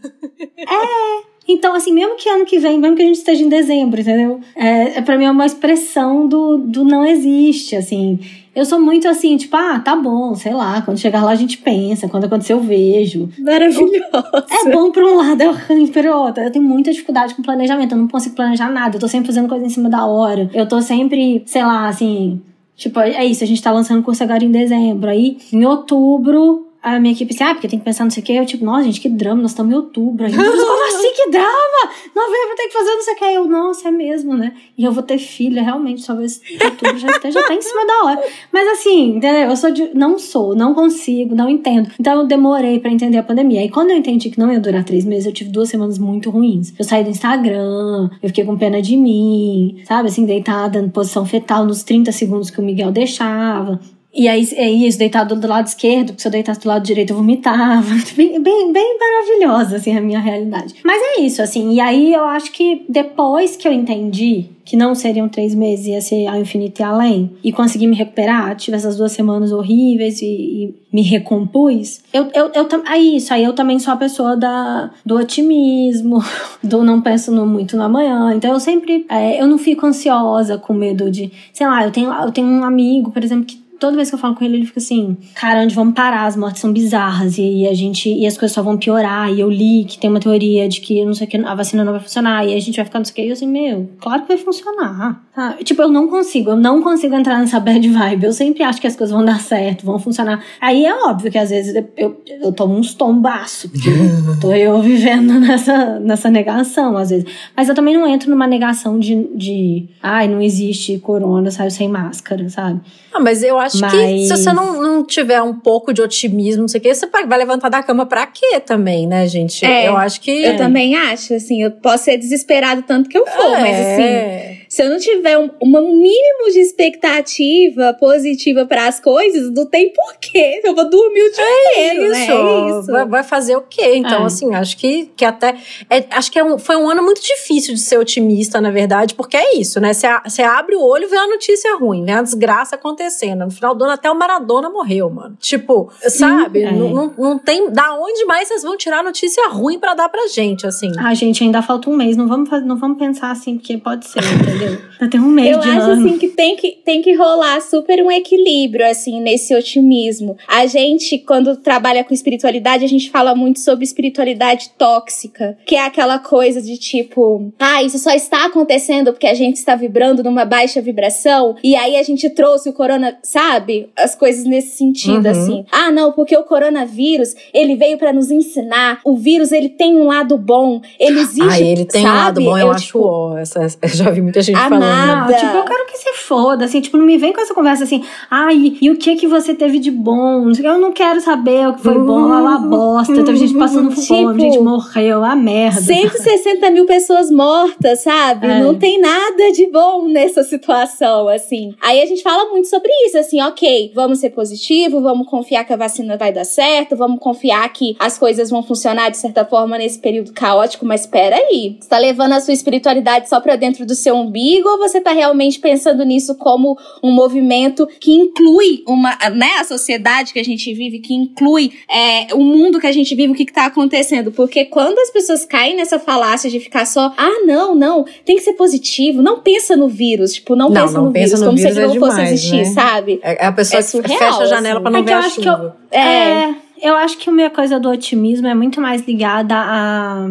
[0.57, 1.29] É.
[1.47, 4.39] Então, assim, mesmo que ano que vem, mesmo que a gente esteja em dezembro, entendeu?
[4.55, 8.19] É, é pra mim é uma expressão do, do não existe, assim.
[8.59, 11.57] Eu sou muito assim, tipo, ah, tá bom, sei lá, quando chegar lá a gente
[11.59, 13.29] pensa, quando acontecer eu vejo.
[13.39, 14.03] Maravilhoso.
[14.51, 16.43] É bom pra um lado, é ruim pra outro.
[16.43, 19.47] Eu tenho muita dificuldade com planejamento, eu não consigo planejar nada, eu tô sempre fazendo
[19.47, 20.49] coisa em cima da hora.
[20.53, 22.41] Eu tô sempre, sei lá, assim,
[22.75, 25.09] tipo, é isso, a gente tá lançando o curso agora em dezembro.
[25.09, 28.25] Aí, em outubro, a minha equipe assim, ah, porque tem que pensar não sei o
[28.25, 28.33] que.
[28.33, 30.37] Eu, tipo, nossa, gente, que drama, nós estamos em outubro ainda.
[30.37, 31.91] Como assim, que drama?
[32.15, 33.25] Novembro tem que fazer não sei o que.
[33.25, 34.53] Eu, nossa, é mesmo, né?
[34.77, 38.23] E eu vou ter filha, realmente, talvez outubro já esteja até em cima da hora.
[38.51, 39.49] Mas assim, entendeu?
[39.49, 39.93] Eu sou de.
[39.93, 41.89] Não sou, não consigo, não entendo.
[41.99, 43.63] Então eu demorei para entender a pandemia.
[43.63, 46.29] E quando eu entendi que não ia durar três meses, eu tive duas semanas muito
[46.29, 46.73] ruins.
[46.79, 50.07] Eu saí do Instagram, eu fiquei com pena de mim, sabe?
[50.07, 53.79] Assim, deitada em posição fetal nos 30 segundos que o Miguel deixava.
[54.13, 57.11] E aí é isso, deitado do lado esquerdo, porque se eu deitasse do lado direito
[57.11, 57.83] eu vomitava.
[58.15, 60.75] Bem, bem, bem maravilhosa, assim, a minha realidade.
[60.83, 61.73] Mas é isso, assim.
[61.73, 65.99] E aí eu acho que depois que eu entendi que não seriam três meses, ia
[65.99, 70.25] ser ao infinito e além, e consegui me recuperar, tive essas duas semanas horríveis e,
[70.25, 74.91] e me recompus, eu, eu, eu, é isso, aí eu também sou a pessoa da,
[75.03, 76.23] do otimismo,
[76.63, 80.59] do não penso no, muito no amanhã, então eu sempre, é, eu não fico ansiosa
[80.59, 83.95] com medo de, sei lá, eu tenho, eu tenho um amigo, por exemplo, que toda
[83.95, 86.25] vez que eu falo com ele, ele fica assim: cara, onde vamos parar?
[86.25, 89.31] As mortes são bizarras e a gente e as coisas só vão piorar.
[89.31, 91.83] E eu li que tem uma teoria de que não sei o que a vacina
[91.83, 93.21] não vai funcionar e a gente vai ficar não sei o que.
[93.21, 95.23] E eu assim, meu, claro que vai funcionar.
[95.33, 95.57] Tá?
[95.63, 98.25] Tipo, eu não consigo, eu não consigo entrar nessa bad vibe.
[98.25, 100.43] Eu sempre acho que as coisas vão dar certo, vão funcionar.
[100.59, 103.89] Aí é óbvio que às vezes eu, eu tomo uns tombaços, porque
[104.41, 107.25] tô eu vivendo nessa, nessa negação, às vezes.
[107.55, 111.87] Mas eu também não entro numa negação de, de ai, não existe corona, saiu sem
[111.87, 112.81] máscara, sabe?
[113.13, 113.91] Ah, mas eu acho mas...
[113.91, 117.07] que se você não, não tiver um pouco de otimismo, não sei o que, você
[117.07, 119.65] vai levantar da cama pra quê também, né, gente?
[119.65, 120.31] É, eu acho que.
[120.31, 120.57] Eu é.
[120.57, 123.59] também acho, assim, eu posso ser desesperado tanto que eu for, é.
[123.59, 124.58] mas assim.
[124.69, 129.91] Se eu não tiver um, um mínimo de expectativa positiva para as coisas, não tem
[129.91, 130.61] porquê.
[130.63, 132.21] Eu vou dormir o dia é inteiro, né?
[132.21, 132.31] isso.
[132.31, 132.35] né?
[132.35, 132.91] É isso.
[132.91, 133.95] Vai, vai, fazer o quê?
[133.95, 134.25] Então, é.
[134.27, 135.57] assim, acho que, que até.
[135.89, 139.15] É, acho que é um, foi um ano muito difícil de ser otimista, na verdade,
[139.15, 139.91] porque é isso, né?
[139.91, 142.13] Você abre o olho e vê a notícia ruim, né?
[142.13, 143.45] A desgraça acontecendo.
[143.45, 145.35] No final do ano, até o Maradona morreu, mano.
[145.39, 146.61] Tipo, sabe?
[146.61, 146.71] É.
[146.71, 147.71] Não, não, não, tem.
[147.71, 150.91] Da onde mais vocês vão tirar notícia ruim para dar pra gente, assim?
[150.99, 152.15] Ah, gente, ainda falta um mês.
[152.15, 154.21] Não vamos, não vamos pensar assim, porque pode ser,
[154.63, 154.73] entendeu?
[154.73, 154.89] entendeu?
[154.99, 156.07] Até um mês Eu de acho ano.
[156.07, 160.35] assim que tem, que tem que rolar super um equilíbrio, assim, nesse otimismo.
[160.47, 165.85] A gente, quando trabalha com espiritualidade, a gente fala muito sobre espiritualidade tóxica, que é
[165.85, 170.43] aquela coisa de tipo, ah, isso só está acontecendo porque a gente está vibrando numa
[170.43, 173.89] baixa vibração, e aí a gente trouxe o corona, sabe?
[173.97, 175.31] As coisas nesse sentido, uhum.
[175.31, 175.65] assim.
[175.71, 178.99] Ah, não, porque o coronavírus, ele veio para nos ensinar.
[179.05, 181.41] O vírus, ele tem um lado bom, ele existe.
[181.49, 182.13] Ah, ele tem sabe?
[182.13, 185.33] um lado bom, eu, eu acho, tipo, ó, essa, eu já vi muita gente Amada.
[185.33, 188.03] Tipo, eu quero que se foda, assim, tipo, não me vem com essa conversa assim,
[188.29, 190.49] ai, e o que que você teve de bom?
[190.63, 193.13] Eu não quero saber o que foi bom, é uma bosta.
[193.23, 195.81] Teve gente passando Tipo, fome, gente morreu, a merda.
[195.81, 198.47] 160 mil pessoas mortas, sabe?
[198.47, 198.59] É.
[198.59, 201.73] Não tem nada de bom nessa situação, assim.
[201.81, 205.73] Aí a gente fala muito sobre isso, assim, ok, vamos ser positivo, vamos confiar que
[205.73, 209.77] a vacina vai dar certo, vamos confiar que as coisas vão funcionar de certa forma
[209.77, 211.77] nesse período caótico, mas espera aí.
[211.79, 214.38] Você tá levando a sua espiritualidade só pra dentro do seu umbigo
[214.69, 220.33] ou você tá realmente pensando nisso como um movimento que inclui uma, né, a sociedade
[220.33, 223.45] que a gente vive, que inclui é, o mundo que a gente vive, o que,
[223.45, 224.31] que tá acontecendo?
[224.31, 228.41] Porque quando as pessoas caem nessa falácia de ficar só, ah, não, não, tem que
[228.43, 231.45] ser positivo, não pensa no vírus, tipo, não, Não, pensa não no pensa vírus, no
[231.47, 232.65] como vírus se ele é não fosse demais, existir, né?
[232.65, 233.19] sabe?
[233.23, 234.81] É a pessoa É que surreal, fecha a janela assim.
[234.83, 235.77] pra não É ver a acho que eu- chuva.
[235.91, 236.49] É.
[236.81, 240.27] eu acho que a minha coisa do otimismo é muito mais ligada a.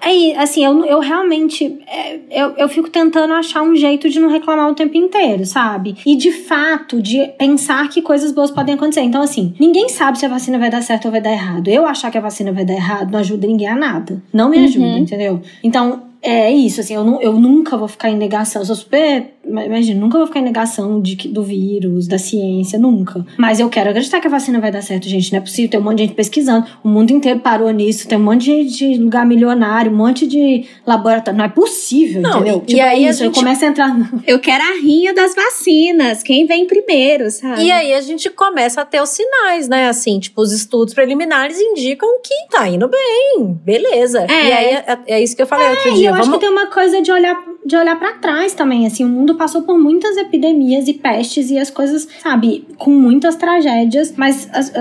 [0.00, 1.78] É, assim, eu, eu realmente.
[1.86, 5.96] é, eu, eu fico tentando achar um jeito de não reclamar o tempo inteiro, sabe?
[6.06, 9.00] E de fato, de pensar que coisas boas podem acontecer.
[9.02, 11.68] Então, assim, ninguém sabe se a vacina vai dar certo ou vai dar errado.
[11.68, 14.22] Eu achar que a vacina vai dar errado não ajuda ninguém a nada.
[14.32, 15.40] Não me ajuda, entendeu?
[15.62, 18.62] Então, é isso, assim, eu, nu- eu nunca vou ficar em negação.
[18.62, 19.32] Eu sou super.
[19.46, 23.24] Imagina, nunca vou ficar em negação de, do vírus, da ciência, nunca.
[23.38, 25.30] Mas eu quero acreditar que a vacina vai dar certo, gente.
[25.32, 25.70] Não é possível.
[25.70, 26.66] Tem um monte de gente pesquisando.
[26.82, 28.08] O mundo inteiro parou nisso.
[28.08, 31.38] Tem um monte de, de lugar milionário, um monte de laboratório.
[31.38, 32.64] Não é possível, Não, entendeu?
[32.66, 33.22] e- e é aí a isso.
[33.22, 33.96] Eu gente- começo a entrar.
[34.26, 37.62] Eu quero a rinha das vacinas, quem vem primeiro, sabe?
[37.62, 39.88] E aí a gente começa a ter os sinais, né?
[39.88, 44.26] Assim, tipo, os estudos preliminares indicam que tá indo bem, beleza.
[44.28, 44.48] É.
[44.48, 46.15] E aí é, é isso que eu falei outro E dia.
[46.16, 46.34] Eu acho Vamos...
[46.34, 49.62] que tem uma coisa de olhar, de olhar para trás também, assim, o mundo passou
[49.62, 54.72] por muitas epidemias e pestes e as coisas, sabe, com muitas tragédias, mas as-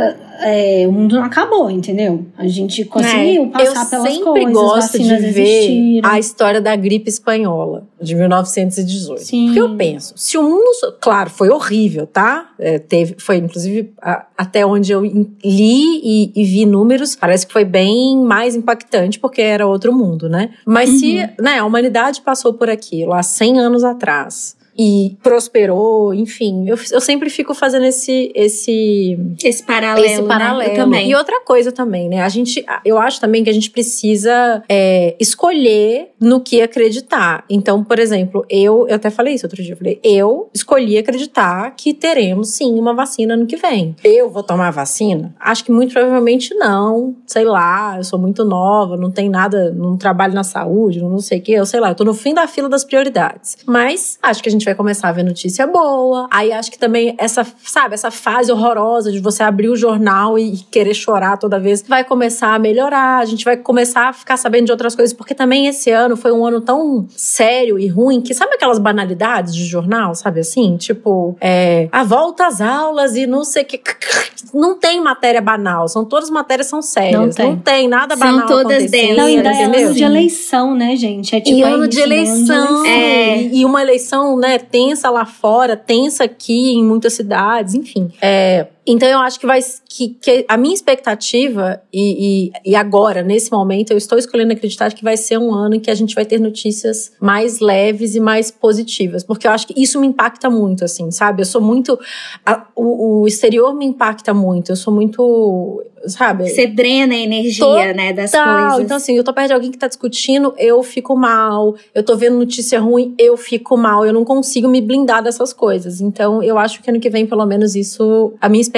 [0.42, 2.26] é, o mundo não acabou, entendeu?
[2.38, 6.10] A gente conseguiu eu passar pelas sempre coisas, gosto de ver existiram.
[6.10, 9.22] a história da gripe espanhola de 1918.
[9.22, 9.46] Sim.
[9.48, 12.50] Porque eu penso, se o mundo, claro, foi horrível, tá?
[12.60, 17.54] É, teve, foi inclusive a- até onde eu li e, e vi números, parece que
[17.54, 20.52] foi bem mais impactante porque era outro mundo, né?
[20.66, 26.68] Mas se, né, a humanidade passou por aquilo há 100 anos atrás e prosperou, enfim,
[26.68, 30.28] eu, eu sempre fico fazendo esse esse Esse paralelo, esse né?
[30.28, 30.72] paralelo.
[30.72, 31.10] Eu também.
[31.10, 32.22] E outra coisa também, né?
[32.22, 37.46] A gente, eu acho também que a gente precisa é, escolher no que acreditar.
[37.50, 39.74] Então, por exemplo, eu, eu até falei isso outro dia.
[39.74, 43.96] Eu falei, eu escolhi acreditar que teremos sim uma vacina no que vem.
[44.04, 45.36] Eu vou tomar a vacina?
[45.40, 47.16] Acho que muito provavelmente não.
[47.26, 51.40] Sei lá, eu sou muito nova, não tem nada, não trabalho na saúde, não sei
[51.40, 53.58] o que, eu sei lá, eu tô no fim da fila das prioridades.
[53.66, 56.28] Mas acho que a gente vai começar a ver notícia boa.
[56.32, 60.58] Aí acho que também essa, sabe, essa fase horrorosa de você abrir o jornal e
[60.72, 63.20] querer chorar toda vez vai começar a melhorar.
[63.20, 66.32] A gente vai começar a ficar sabendo de outras coisas, porque também esse ano foi
[66.32, 70.78] um ano tão sério e ruim que sabe aquelas banalidades de jornal, sabe assim?
[70.78, 73.82] Tipo, é, a volta às aulas e não sei o que.
[74.54, 77.36] Não tem matéria banal, são todas matérias são sérias.
[77.36, 77.90] Não tem.
[77.90, 81.36] nada São banal todas acontecendo, densas, Não, ainda é ano de eleição, né, gente?
[81.36, 82.04] É tipo E é ano isso, de né?
[82.04, 82.86] Ano eleição.
[82.86, 83.42] É.
[83.42, 88.12] E, e uma eleição, né, tensa lá fora, tensa aqui em muitas cidades, enfim.
[88.22, 89.60] É, então eu acho que vai.
[89.88, 94.92] Que, que a minha expectativa, e, e, e agora, nesse momento, eu estou escolhendo acreditar
[94.94, 98.20] que vai ser um ano em que a gente vai ter notícias mais leves e
[98.20, 99.24] mais positivas.
[99.24, 101.42] Porque eu acho que isso me impacta muito, assim, sabe?
[101.42, 101.98] Eu sou muito.
[102.46, 104.72] a- o, o exterior me impacta muito.
[104.72, 105.84] Eu sou muito.
[106.08, 106.48] Sabe?
[106.48, 108.68] Você drena a energia, né, das Total.
[108.68, 108.86] coisas.
[108.86, 111.74] Então, assim, eu tô perto de alguém que tá discutindo, eu fico mal.
[111.96, 114.06] Eu tô vendo notícia ruim, eu fico mal.
[114.06, 116.02] Eu não consigo me blindar dessas coisas.
[116.02, 118.34] Então, eu acho que ano que vem, pelo menos, isso.
[118.40, 118.75] A minha expectativa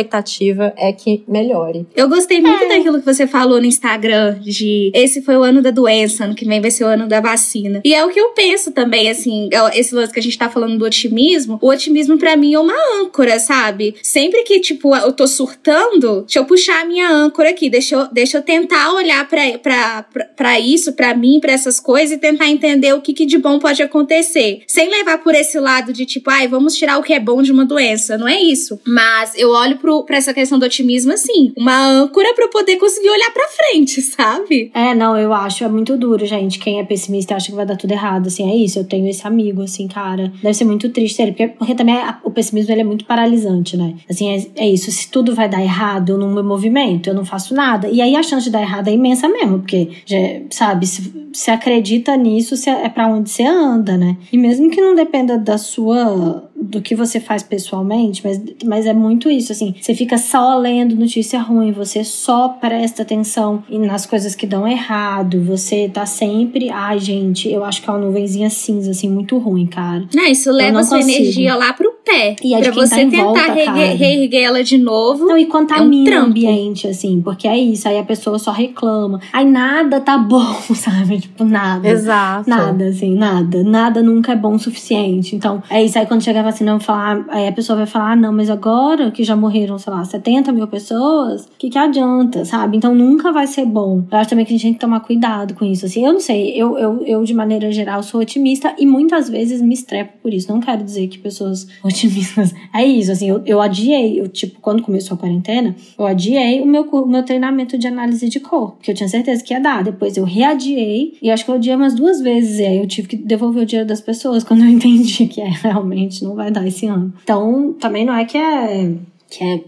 [0.78, 1.86] é que melhore.
[1.96, 5.72] Eu gostei muito daquilo que você falou no Instagram, de esse foi o ano da
[5.72, 7.82] doença, ano que vem vai ser o ano da vacina.
[7.84, 10.50] E é o que eu penso também, assim, é esse lance que a gente tá
[10.50, 13.96] falando do otimismo, o otimismo pra mim é uma âncora, sabe?
[14.02, 18.08] Sempre que, tipo, eu tô surtando, deixa eu puxar a minha âncora aqui, deixa eu,
[18.12, 22.20] deixa eu tentar olhar pra, pra, pra, pra isso, pra mim, pra essas coisas e
[22.20, 24.62] tentar entender o que, que de bom pode acontecer.
[24.68, 27.52] Sem levar por esse lado de, tipo, ai, vamos tirar o que é bom de
[27.52, 28.18] uma doença.
[28.18, 28.80] Não é isso.
[28.86, 32.78] Mas eu olho pro, pra essa questão do otimismo assim, uma âncora pra eu poder
[32.78, 34.72] conseguir olhar pra frente, sabe?
[34.74, 36.60] É, não, eu acho, é muito duro, gente.
[36.60, 38.80] Quem é pessimista acha que vai dar tudo errado, assim, é isso.
[38.80, 40.32] Eu tenho esse amigo, assim, cara.
[40.42, 43.96] Deve ser muito triste ele, porque, porque também o pessimismo, ele é muito paralisante, né?
[44.10, 44.92] Assim, é, é isso.
[44.92, 47.88] Se tudo vai dar errado, eu não me movimento, eu não faço nada.
[47.90, 50.18] E aí a chance de dar errado é imensa mesmo, porque, já,
[50.50, 54.18] sabe, se, se acredita nisso, se é pra onde você anda, né?
[54.32, 58.94] E mesmo que não dependa da sua do que você faz pessoalmente, mas, mas é
[58.94, 59.76] muito isso, assim.
[59.80, 65.42] Você fica só lendo notícia ruim, você só presta atenção nas coisas que dão errado,
[65.44, 66.70] você tá sempre.
[66.70, 70.06] Ai, gente, eu acho que é uma nuvenzinha cinza, assim, muito ruim, cara.
[70.14, 71.18] Não, isso leva a sua consigo.
[71.18, 72.36] energia lá pro pé.
[72.44, 75.26] E pra você tá tentar volta, reerguer ela de novo.
[75.26, 77.88] Não, e contamina é um o ambiente, assim, porque é isso.
[77.88, 79.20] Aí a pessoa só reclama.
[79.32, 81.20] Aí nada tá bom, sabe?
[81.20, 81.88] Tipo, nada.
[81.88, 82.50] Exato.
[82.50, 83.64] Nada, assim, nada.
[83.64, 85.36] Nada nunca é bom o suficiente.
[85.36, 86.00] Então, é isso.
[86.00, 89.12] Aí quando chegava assim, não falar, aí a pessoa vai falar, ah, não, mas agora
[89.12, 92.78] que já morreram, sei lá, 70 mil pessoas, o que, que adianta, sabe?
[92.78, 94.04] Então nunca vai ser bom.
[94.12, 95.86] Eu acho também que a gente tem que tomar cuidado com isso.
[95.86, 99.62] Assim, eu não sei, eu, eu, eu de maneira geral sou otimista e muitas vezes
[99.62, 100.52] me estrepo por isso.
[100.52, 102.54] Não quero dizer que pessoas otimistas.
[102.74, 106.66] É isso, assim, eu, eu adiei, eu, tipo, quando começou a quarentena, eu adiei o
[106.66, 109.84] meu, o meu treinamento de análise de cor, porque eu tinha certeza que ia dar.
[109.84, 112.60] Depois eu readiei e acho que eu adiei umas duas vezes.
[112.60, 115.50] E aí eu tive que devolver o dinheiro das pessoas quando eu entendi que é,
[115.50, 117.14] realmente não vai dar esse ano.
[117.24, 118.96] Então, também não é que é
[119.30, 119.62] que é,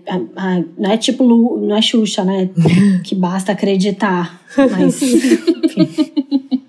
[0.78, 2.50] não é tipo não é Xuxa, né?
[3.04, 4.42] que basta acreditar.
[4.56, 6.64] Mas, enfim.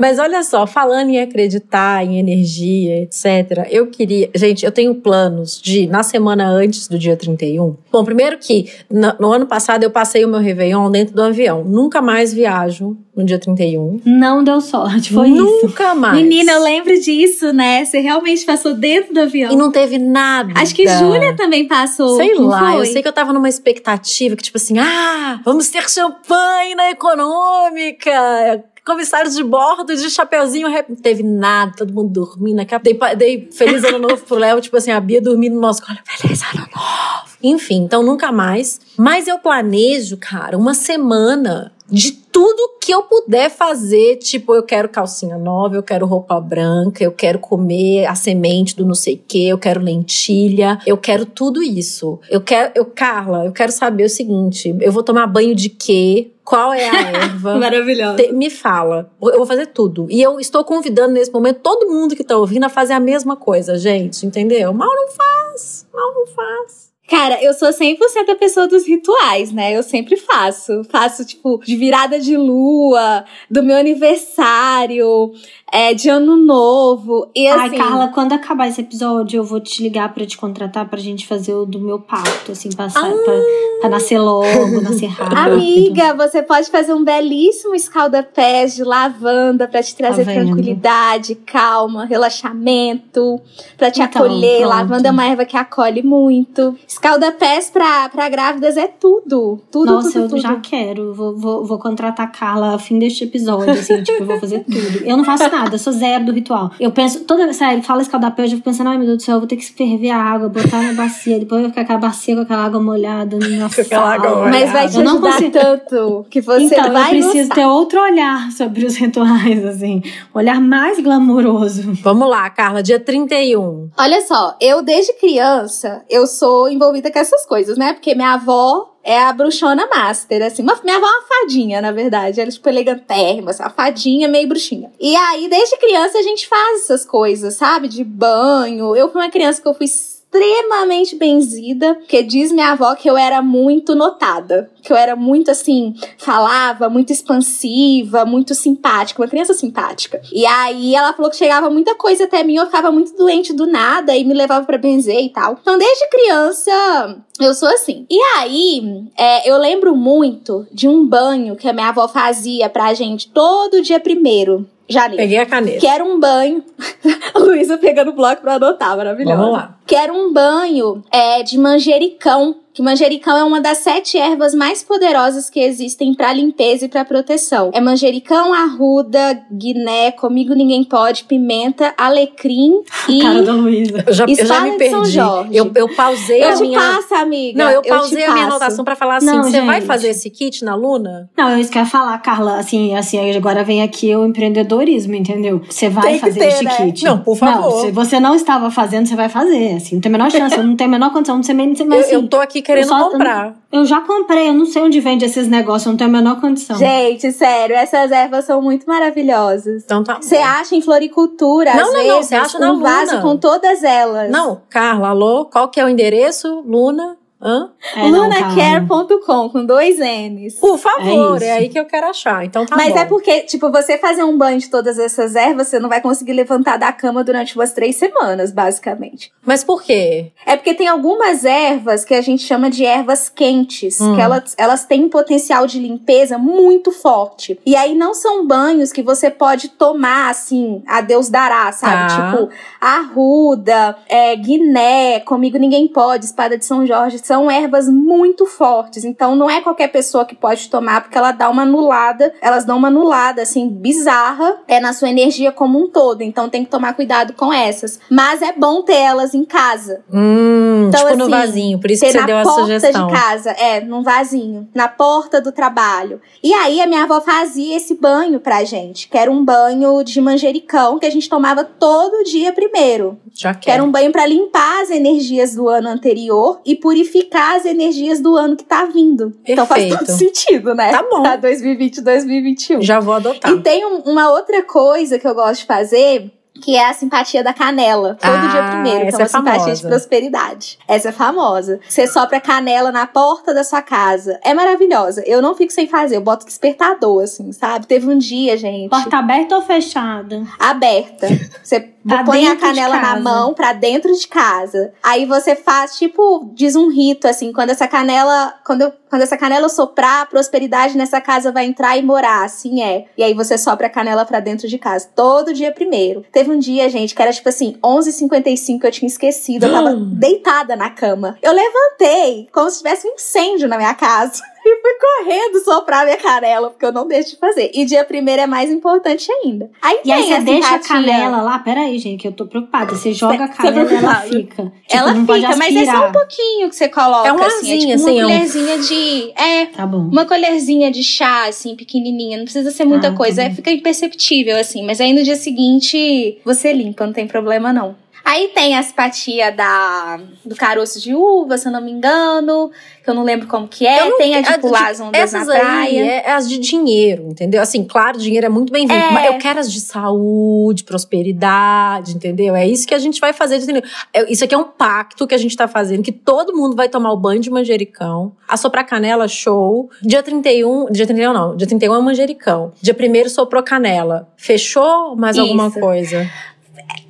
[0.00, 4.30] Mas olha só, falando em acreditar, em energia, etc., eu queria.
[4.34, 7.76] Gente, eu tenho planos de, na semana antes do dia 31.
[7.92, 11.62] Bom, primeiro que no, no ano passado eu passei o meu Réveillon dentro do avião.
[11.64, 14.00] Nunca mais viajo no dia 31.
[14.06, 15.66] Não deu sorte, foi Nunca isso.
[15.66, 16.16] Nunca mais.
[16.16, 17.84] Menina, eu lembro disso, né?
[17.84, 19.52] Você realmente passou dentro do avião.
[19.52, 20.54] E não teve nada.
[20.56, 22.16] Acho que Júlia também passou.
[22.16, 22.80] Sei lá, foi?
[22.80, 26.90] eu sei que eu tava numa expectativa que, tipo assim, ah, vamos ter champanhe na
[26.90, 30.68] econômica comissários de bordo de chapeuzinho,
[31.02, 32.60] teve nada, todo mundo dormindo.
[32.82, 35.98] Dei, dei feliz ano novo pro Léo, tipo assim, a Bia dormindo no nosso colo,
[36.04, 37.30] feliz ano novo.
[37.42, 38.80] Enfim, então nunca mais.
[38.96, 44.16] Mas eu planejo, cara, uma semana de tudo que eu puder fazer.
[44.16, 48.86] Tipo, eu quero calcinha nova, eu quero roupa branca, eu quero comer a semente do
[48.86, 52.18] não sei o que, eu quero lentilha, eu quero tudo isso.
[52.30, 56.30] Eu quero, eu, Carla, eu quero saber o seguinte: eu vou tomar banho de quê?
[56.50, 57.54] Qual é a erva?
[57.54, 58.32] Maravilhosa.
[58.32, 59.08] me fala.
[59.22, 60.08] Eu vou fazer tudo.
[60.10, 63.36] E eu estou convidando nesse momento todo mundo que tá ouvindo a fazer a mesma
[63.36, 64.72] coisa, gente, entendeu?
[64.72, 65.86] Mal não faz.
[65.94, 66.90] Mal não faz.
[67.08, 67.98] Cara, eu sou 100%
[68.30, 69.76] a pessoa dos rituais, né?
[69.76, 70.84] Eu sempre faço.
[70.88, 75.32] Faço, tipo, de virada de lua, do meu aniversário
[75.72, 77.30] é, de ano novo.
[77.34, 80.88] E, assim, Ai, Carla, quando acabar esse episódio, eu vou te ligar para te contratar
[80.88, 83.24] pra gente fazer o do meu parto, assim, passar ah.
[83.24, 83.34] pra,
[83.80, 85.38] pra nascer logo, nascer rápido.
[85.38, 92.04] Amiga, você pode fazer um belíssimo escalda-pés de lavanda para te trazer tá tranquilidade, calma,
[92.04, 93.40] relaxamento,
[93.76, 94.58] para te então, acolher.
[94.58, 94.70] Pronto.
[94.70, 96.76] Lavanda é uma erva que acolhe muito.
[96.86, 99.60] Escalda-pés pra, pra grávidas é tudo.
[99.70, 101.14] Tudo, Nossa, tudo, eu já quero.
[101.14, 104.64] Vou, vou, vou contratar a Carla ao fim deste episódio, assim, tipo, eu vou fazer
[104.64, 105.04] tudo.
[105.04, 106.70] Eu não faço nada nada, eu sou zero do ritual.
[106.78, 109.34] Eu penso, toda, sério, fala escaldapé, eu já fico pensando, ai meu Deus do céu,
[109.36, 112.34] eu vou ter que ferver a água, botar na bacia, depois vai ficar aquela bacia
[112.34, 114.14] com aquela água molhada na sala.
[114.14, 115.50] Água Mas vai te eu ajudar consigo...
[115.52, 117.54] tanto que você então, vai eu preciso gostar.
[117.54, 120.02] ter outro olhar sobre os rituais, assim,
[120.34, 121.92] um olhar mais glamouroso.
[122.02, 123.90] Vamos lá, Carla, dia 31.
[123.98, 127.92] Olha só, eu desde criança, eu sou envolvida com essas coisas, né?
[127.92, 130.62] Porque minha avó é a bruxona master, assim.
[130.62, 132.40] Uma, minha avó é uma fadinha, na verdade.
[132.40, 134.92] Ela é, tipo, elegantérrima, assim, uma fadinha meio bruxinha.
[135.00, 137.88] E aí, desde criança, a gente faz essas coisas, sabe?
[137.88, 138.94] De banho.
[138.94, 139.86] Eu fui uma criança que eu fui
[140.32, 145.50] extremamente benzida, porque diz minha avó que eu era muito notada, que eu era muito
[145.50, 150.22] assim, falava, muito expansiva, muito simpática, uma criança simpática.
[150.32, 153.66] E aí ela falou que chegava muita coisa até mim, eu ficava muito doente do
[153.66, 155.58] nada e me levava para benzer e tal.
[155.60, 158.06] Então, desde criança, eu sou assim.
[158.08, 162.94] E aí, é, eu lembro muito de um banho que a minha avó fazia pra
[162.94, 165.16] gente todo dia primeiro janeiro.
[165.16, 165.78] Peguei a caneta.
[165.78, 166.64] Que era um banho.
[167.36, 169.36] Luísa pegando o bloco pra adotar, maravilhoso.
[169.36, 169.78] Vamos lá.
[169.86, 174.82] Que era um banho é, de manjericão que manjericão é uma das sete ervas mais
[174.82, 177.70] poderosas que existem para limpeza e para proteção.
[177.74, 183.20] É manjericão, arruda, guiné, comigo ninguém pode, pimenta, alecrim e.
[183.20, 184.02] Cara da Luísa.
[184.06, 185.18] Eu já, eu já me perdi.
[185.52, 186.78] Eu, eu pausei eu a minha.
[186.78, 187.62] Passo, amiga.
[187.62, 190.64] Não, eu pausei eu a minha anotação para falar assim: você vai fazer esse kit
[190.64, 191.28] na Luna?
[191.36, 192.58] Não, eu isso que eu ia falar, Carla.
[192.58, 195.60] Assim, assim, agora vem aqui o empreendedorismo, entendeu?
[195.68, 196.76] Você vai fazer ter, este né?
[196.76, 197.04] kit.
[197.04, 197.60] Não, por favor.
[197.60, 199.74] Não, se você não estava fazendo, você vai fazer.
[199.74, 201.72] Assim, não tem a menor chance, não tenho a menor condição, não sei nem.
[201.72, 203.56] Assim, eu, eu tô aqui querendo só, comprar.
[203.72, 206.12] Eu, eu, já comprei, eu não sei onde vende esses negócios, eu não tenho a
[206.12, 206.76] menor condição.
[206.76, 209.84] Gente, sério, essas ervas são muito maravilhosas.
[209.84, 210.18] Então tá.
[210.20, 213.22] Você acha em floricultura, não, às não, vezes, não, você acha um na vaso Luna.
[213.22, 214.30] com todas elas.
[214.30, 216.62] Não, Carla, alô, qual que é o endereço?
[216.66, 217.16] Luna?
[217.42, 217.70] Hã?
[217.96, 218.02] É.
[218.02, 220.56] Lunacare.com, com dois N's.
[220.60, 222.44] Por favor, É é, aí que eu quero achar.
[222.44, 222.98] Então tá Mas bom.
[222.98, 226.34] é porque, tipo, você fazer um banho de todas essas ervas, você não vai conseguir
[226.34, 229.32] levantar da cama durante umas três semanas, basicamente.
[229.50, 230.30] Mas por quê?
[230.46, 234.14] É porque tem algumas ervas que a gente chama de ervas quentes, Hum.
[234.14, 237.58] que elas, elas têm um potencial de limpeza muito forte.
[237.66, 242.14] E aí não são banhos que você pode tomar assim, a Deus dará, sabe?
[242.14, 242.30] Tá.
[242.30, 242.48] Tipo,
[242.80, 249.04] arruda, é, guiné, comigo ninguém pode, espada de São Jorge, são ervas muito fortes.
[249.04, 252.76] Então não é qualquer pessoa que pode tomar, porque ela dá uma anulada, elas dão
[252.76, 256.22] uma anulada assim bizarra é na sua energia como um todo.
[256.22, 257.98] Então tem que tomar cuidado com essas.
[258.08, 260.02] Mas é bom ter elas em casa.
[260.12, 261.78] Hum, Então, tipo no assim, vasinho.
[261.80, 263.06] Por isso que você na deu a porta sugestão.
[263.06, 266.20] de casa, é, num vasinho, na porta do trabalho.
[266.42, 270.20] E aí a minha avó fazia esse banho pra gente, que era um banho de
[270.20, 273.18] manjericão que a gente tomava todo dia primeiro.
[273.32, 273.88] Já Que era quero.
[273.88, 278.56] um banho pra limpar as energias do ano anterior e purificar as energias do ano
[278.56, 279.32] que tá vindo.
[279.46, 280.18] Então faz todo Perfeito.
[280.18, 280.90] sentido, né?
[280.90, 281.22] Tá bom.
[281.22, 282.82] Pra 2020 e 2021.
[282.82, 283.50] Já vou adotar.
[283.52, 286.30] E tem um- uma outra coisa que eu gosto de fazer,
[286.60, 288.16] que é a simpatia da canela.
[288.20, 290.78] Todo Ah, dia primeiro, que é uma é simpatia de prosperidade.
[290.86, 291.80] Essa é famosa.
[291.88, 294.38] Você sopra canela na porta da sua casa.
[294.44, 295.22] É maravilhosa.
[295.26, 297.86] Eu não fico sem fazer, eu boto despertador, assim, sabe?
[297.86, 300.44] Teve um dia, gente, Porta aberta ou fechada?
[300.58, 301.26] aberta.
[301.62, 304.92] Você Pra põe a canela na mão pra dentro de casa.
[305.02, 308.54] Aí você faz, tipo, diz um rito, assim, quando essa canela.
[308.64, 312.44] Quando, quando essa canela soprar, a prosperidade nessa casa vai entrar e morar.
[312.44, 313.06] Assim é.
[313.16, 315.08] E aí você sopra a canela pra dentro de casa.
[315.14, 316.24] Todo dia primeiro.
[316.32, 319.66] Teve um dia, gente, que era tipo assim, 11h55, eu tinha esquecido.
[319.66, 321.36] Eu tava deitada na cama.
[321.42, 324.42] Eu levantei como se tivesse um incêndio na minha casa.
[324.72, 327.70] E fui correndo soprar minha canela, porque eu não deixo de fazer.
[327.74, 329.70] E dia primeiro é mais importante ainda.
[329.82, 332.94] Aí E aí você deixa a canela lá, peraí, gente, que eu tô preocupada.
[332.94, 334.62] Você joga a canela e ela fica.
[334.64, 337.72] Tipo, ela fica, mas é só um pouquinho que você coloca, É um assim.
[337.74, 339.32] É tipo assim, é uma um- colherzinha de.
[339.36, 339.98] É, Tá bom.
[340.08, 342.36] uma colherzinha de chá, assim, pequenininha.
[342.38, 343.42] Não precisa ser muita Ah, tá coisa.
[343.42, 343.48] bom.
[343.48, 344.84] é, fica imperceptível, assim.
[344.84, 347.96] Mas aí no dia seguinte você limpa, não tem problema não.
[348.24, 352.70] Aí tem a simpatia da, do caroço de uva, se eu não me engano,
[353.02, 354.04] que eu não lembro como que é.
[354.04, 356.00] Não- tem a de a pular as ondas Essas na aí praia.
[356.00, 357.60] é, é as de dinheiro, entendeu?
[357.62, 359.00] Assim, claro, dinheiro é muito bem-vindo.
[359.02, 359.10] É.
[359.12, 362.54] Mas eu quero as de saúde, prosperidade, entendeu?
[362.54, 363.56] É isso que a gente vai fazer.
[363.56, 363.82] Entendeu?
[364.12, 366.88] É- Isso aqui é um pacto que a gente tá fazendo, que todo mundo vai
[366.88, 368.32] tomar o banho de manjericão.
[368.48, 369.90] Assoprar canela, show.
[370.02, 372.72] Dia 31, dia 31 não, dia 31 é manjericão.
[372.80, 374.28] Dia 1 soprou canela.
[374.36, 375.80] Fechou mais alguma Isso.
[375.80, 376.30] coisa?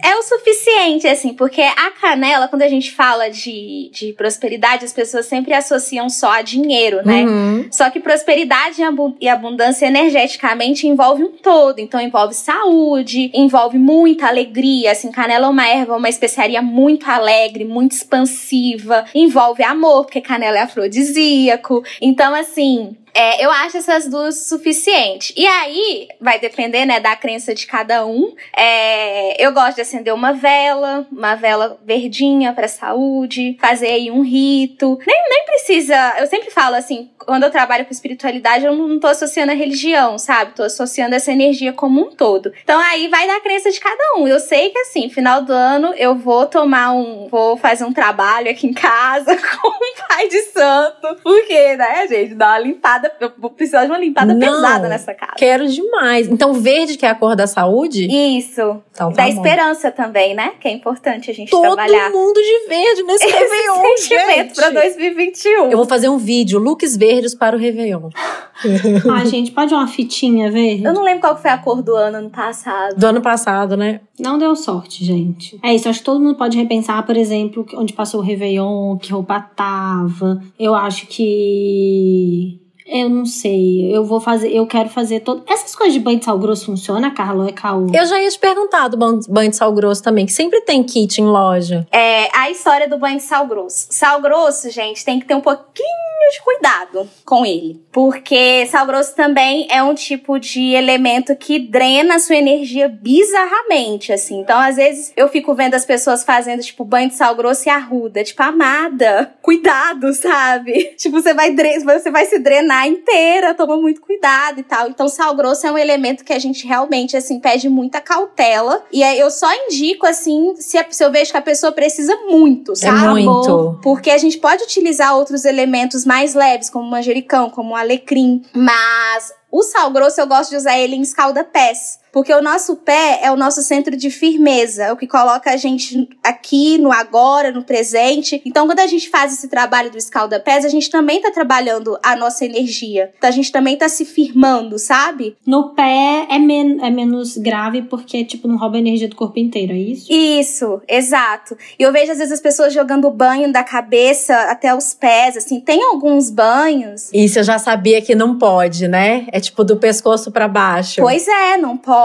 [0.03, 4.93] É o suficiente, assim, porque a canela, quando a gente fala de, de prosperidade, as
[4.93, 7.25] pessoas sempre associam só a dinheiro, né?
[7.25, 7.69] Uhum.
[7.71, 11.79] Só que prosperidade e abu- abundância energeticamente envolve um todo.
[11.79, 14.93] Então envolve saúde, envolve muita alegria.
[14.93, 19.05] Assim, canela é uma erva, uma especiaria muito alegre, muito expansiva.
[19.15, 21.83] Envolve amor, porque canela é afrodisíaco.
[22.01, 22.97] Então, assim.
[23.15, 25.33] É, eu acho essas duas suficientes.
[25.37, 28.35] E aí, vai depender, né, da crença de cada um.
[28.57, 34.23] É, eu gosto de acender uma vela, uma vela verdinha pra saúde, fazer aí um
[34.23, 34.99] rito.
[35.07, 36.17] Nem, nem precisa.
[36.19, 40.19] Eu sempre falo assim, quando eu trabalho com espiritualidade, eu não tô associando a religião,
[40.19, 40.55] sabe?
[40.55, 42.53] Tô associando essa energia como um todo.
[42.63, 44.27] Então aí vai da crença de cada um.
[44.27, 47.29] Eu sei que assim, final do ano eu vou tomar um.
[47.29, 51.17] Vou fazer um trabalho aqui em casa com um pai de santo.
[51.23, 53.00] Porque, né, gente, dá uma limpada.
[53.21, 54.41] Eu vou precisar de uma limpada Não.
[54.55, 55.33] pesada nessa casa.
[55.37, 56.29] Quero demais.
[56.29, 58.07] Então, verde, que é a cor da saúde?
[58.11, 58.61] Isso.
[58.93, 59.29] Então, tá da bom.
[59.29, 60.53] esperança também, né?
[60.61, 62.11] Que é importante a gente Todo trabalhar.
[62.11, 64.55] mundo de verde nesse Réveillon, Esse sentimento gente.
[64.55, 65.71] pra 2021.
[65.71, 68.09] Eu vou fazer um vídeo, looks verdes para o Réveillon.
[69.11, 70.85] Ah, gente, pode uma fitinha verde?
[70.85, 72.95] Eu não lembro qual foi a cor do ano ano passado.
[72.95, 74.01] Do ano passado, né?
[74.19, 75.59] Não deu sorte, gente.
[75.65, 79.13] É isso, acho que todo mundo pode repensar, por exemplo, onde passou o Réveillon, que
[79.13, 80.43] roupa tava.
[80.59, 82.61] Eu acho que.
[82.91, 83.95] Eu não sei.
[83.95, 84.51] Eu vou fazer.
[84.53, 85.43] Eu quero fazer todo.
[85.49, 87.45] Essas coisas de banho de sal grosso funciona, Carla?
[87.45, 87.87] Ou é caô?
[87.95, 90.83] Eu já ia te perguntar do ban- banho de sal grosso também, que sempre tem
[90.83, 91.87] kit em loja.
[91.93, 93.87] É a história do banho de sal grosso.
[93.91, 95.89] Sal grosso, gente, tem que ter um pouquinho
[96.33, 97.83] de cuidado com ele.
[97.91, 104.13] Porque sal grosso também é um tipo de elemento que drena a sua energia bizarramente,
[104.13, 104.41] assim.
[104.41, 107.71] Então, às vezes, eu fico vendo as pessoas fazendo, tipo, banho de sal grosso e
[107.71, 108.23] arruda.
[108.23, 110.95] Tipo, amada, cuidado, sabe?
[111.01, 114.89] Tipo, você vai, você vai se drenar inteira, toma muito cuidado e tal.
[114.89, 118.85] Então, sal grosso é um elemento que a gente realmente, assim, pede muita cautela.
[118.93, 122.15] E aí, eu só indico, assim, se, a- se eu vejo que a pessoa precisa
[122.29, 123.25] muito, É sabe?
[123.25, 123.79] muito.
[123.83, 129.63] Porque a gente pode utilizar outros elementos mais leves, como manjericão, como alecrim, mas o
[129.63, 131.99] sal grosso eu gosto de usar ele em escalda-pés.
[132.13, 135.57] Porque o nosso pé é o nosso centro de firmeza, é o que coloca a
[135.57, 138.43] gente aqui no agora, no presente.
[138.45, 142.17] Então, quando a gente faz esse trabalho do escalda-pés, a gente também tá trabalhando a
[142.17, 143.13] nossa energia.
[143.17, 145.37] Então, a gente também tá se firmando, sabe?
[145.47, 149.39] No pé é, men é menos grave porque, tipo, não rouba a energia do corpo
[149.39, 150.13] inteiro, é isso?
[150.13, 151.57] Isso, exato.
[151.79, 155.61] E eu vejo, às vezes, as pessoas jogando banho da cabeça até os pés, assim.
[155.61, 157.11] Tem alguns banhos.
[157.13, 159.27] Isso eu já sabia que não pode, né?
[159.33, 161.01] É tipo do pescoço para baixo.
[161.01, 162.00] Pois é, não pode.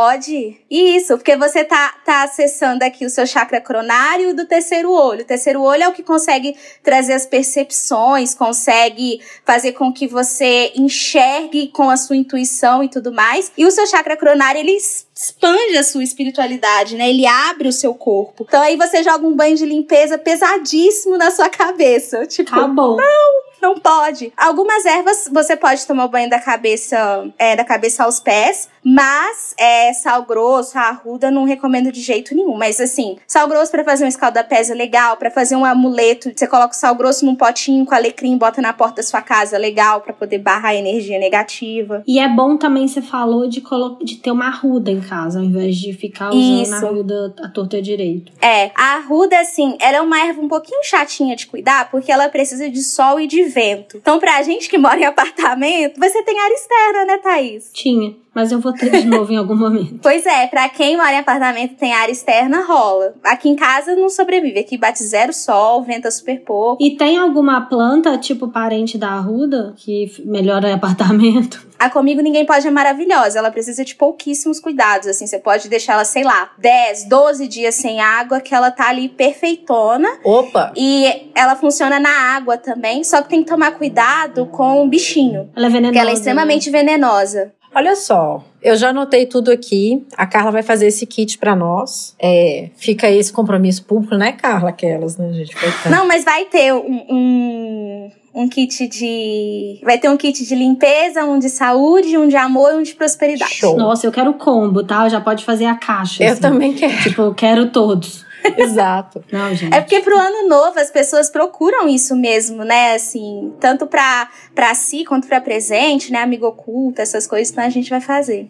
[0.69, 5.21] Isso, porque você tá, tá acessando aqui o seu chakra coronário do terceiro olho.
[5.21, 10.71] O terceiro olho é o que consegue trazer as percepções, consegue fazer com que você
[10.75, 13.51] enxergue com a sua intuição e tudo mais.
[13.57, 17.09] E o seu chakra coronário, ele expande a sua espiritualidade, né?
[17.09, 18.45] Ele abre o seu corpo.
[18.47, 22.25] Então aí você joga um banho de limpeza pesadíssimo na sua cabeça.
[22.25, 22.97] Tipo, Acabou.
[22.97, 24.31] não, não pode.
[24.37, 29.91] Algumas ervas você pode tomar banho da cabeça, é, da cabeça aos pés, mas é,
[29.93, 32.55] sal grosso, arruda, não recomendo de jeito nenhum.
[32.55, 36.47] Mas assim, sal grosso para fazer um escalda-pés é legal, para fazer um amuleto, você
[36.47, 40.01] coloca o sal grosso num potinho com alecrim, bota na porta da sua casa, legal,
[40.01, 42.03] para poder barrar a energia negativa.
[42.05, 43.63] E é bom também, você falou, de,
[44.03, 46.73] de ter uma arruda em casa, ao invés de ficar usando Isso.
[46.73, 48.31] a arruda à torta direito.
[48.39, 52.29] É, a arruda, assim, ela é uma erva um pouquinho chatinha de cuidar, porque ela
[52.29, 53.97] precisa de sol e de vento.
[53.97, 57.71] Então, pra gente que mora em apartamento, você tem área externa, né, Thaís?
[57.73, 59.95] Tinha, mas eu vou ter de novo em algum momento.
[60.05, 63.15] Pois é, pra quem mora em apartamento e tem área externa, rola.
[63.23, 64.59] Aqui em casa não sobrevive.
[64.59, 66.83] Aqui bate zero sol, venta super pouco.
[66.83, 71.65] E tem alguma planta, tipo parente da arruda, que melhora em apartamento?
[71.77, 73.39] A Comigo Ninguém Pode é maravilhosa.
[73.39, 75.07] Ela precisa de pouquíssimos cuidados.
[75.07, 78.89] Assim, você pode deixar ela, sei lá, 10, 12 dias sem água, que ela tá
[78.89, 80.07] ali perfeitona.
[80.23, 80.71] Opa!
[80.75, 85.49] E ela funciona na água também, só que tem que tomar cuidado com o bichinho.
[85.55, 85.91] Ela é venenosa.
[85.91, 87.53] Porque ela é extremamente venenosa.
[87.75, 90.07] Olha só, eu já anotei tudo aqui.
[90.15, 92.15] A Carla vai fazer esse kit pra nós.
[92.17, 94.69] É, fica aí esse compromisso público, né, Carla?
[94.69, 95.53] Aquelas, né, gente?
[95.53, 95.93] Coitada.
[95.93, 99.81] Não, mas vai ter um, um, um kit de.
[99.83, 102.95] Vai ter um kit de limpeza, um de saúde, um de amor e um de
[102.95, 103.53] prosperidade.
[103.53, 103.75] Show.
[103.75, 105.09] Nossa, eu quero combo, tá?
[105.09, 106.23] Já pode fazer a caixa.
[106.23, 106.41] Eu assim.
[106.41, 107.03] também quero.
[107.03, 108.24] Tipo, eu quero todos.
[108.57, 109.23] Exato.
[109.31, 109.73] Não, gente.
[109.73, 112.95] É porque pro ano novo as pessoas procuram isso mesmo, né?
[112.95, 116.19] Assim, tanto pra, pra si quanto pra presente, né?
[116.19, 118.49] Amigo oculto, essas coisas, então a gente vai fazer.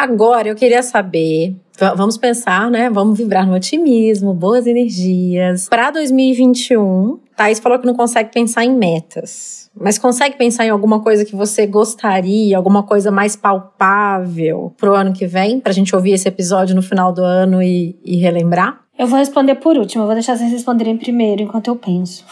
[0.00, 1.54] Agora eu queria saber,
[1.94, 2.88] vamos pensar, né?
[2.88, 5.68] Vamos vibrar no otimismo, boas energias.
[5.68, 9.70] Para 2021, Thaís falou que não consegue pensar em metas.
[9.74, 15.14] Mas consegue pensar em alguma coisa que você gostaria, alguma coisa mais palpável pro ano
[15.14, 15.58] que vem?
[15.58, 18.80] Pra gente ouvir esse episódio no final do ano e, e relembrar?
[18.98, 22.26] Eu vou responder por último, eu vou deixar vocês responderem primeiro enquanto eu penso.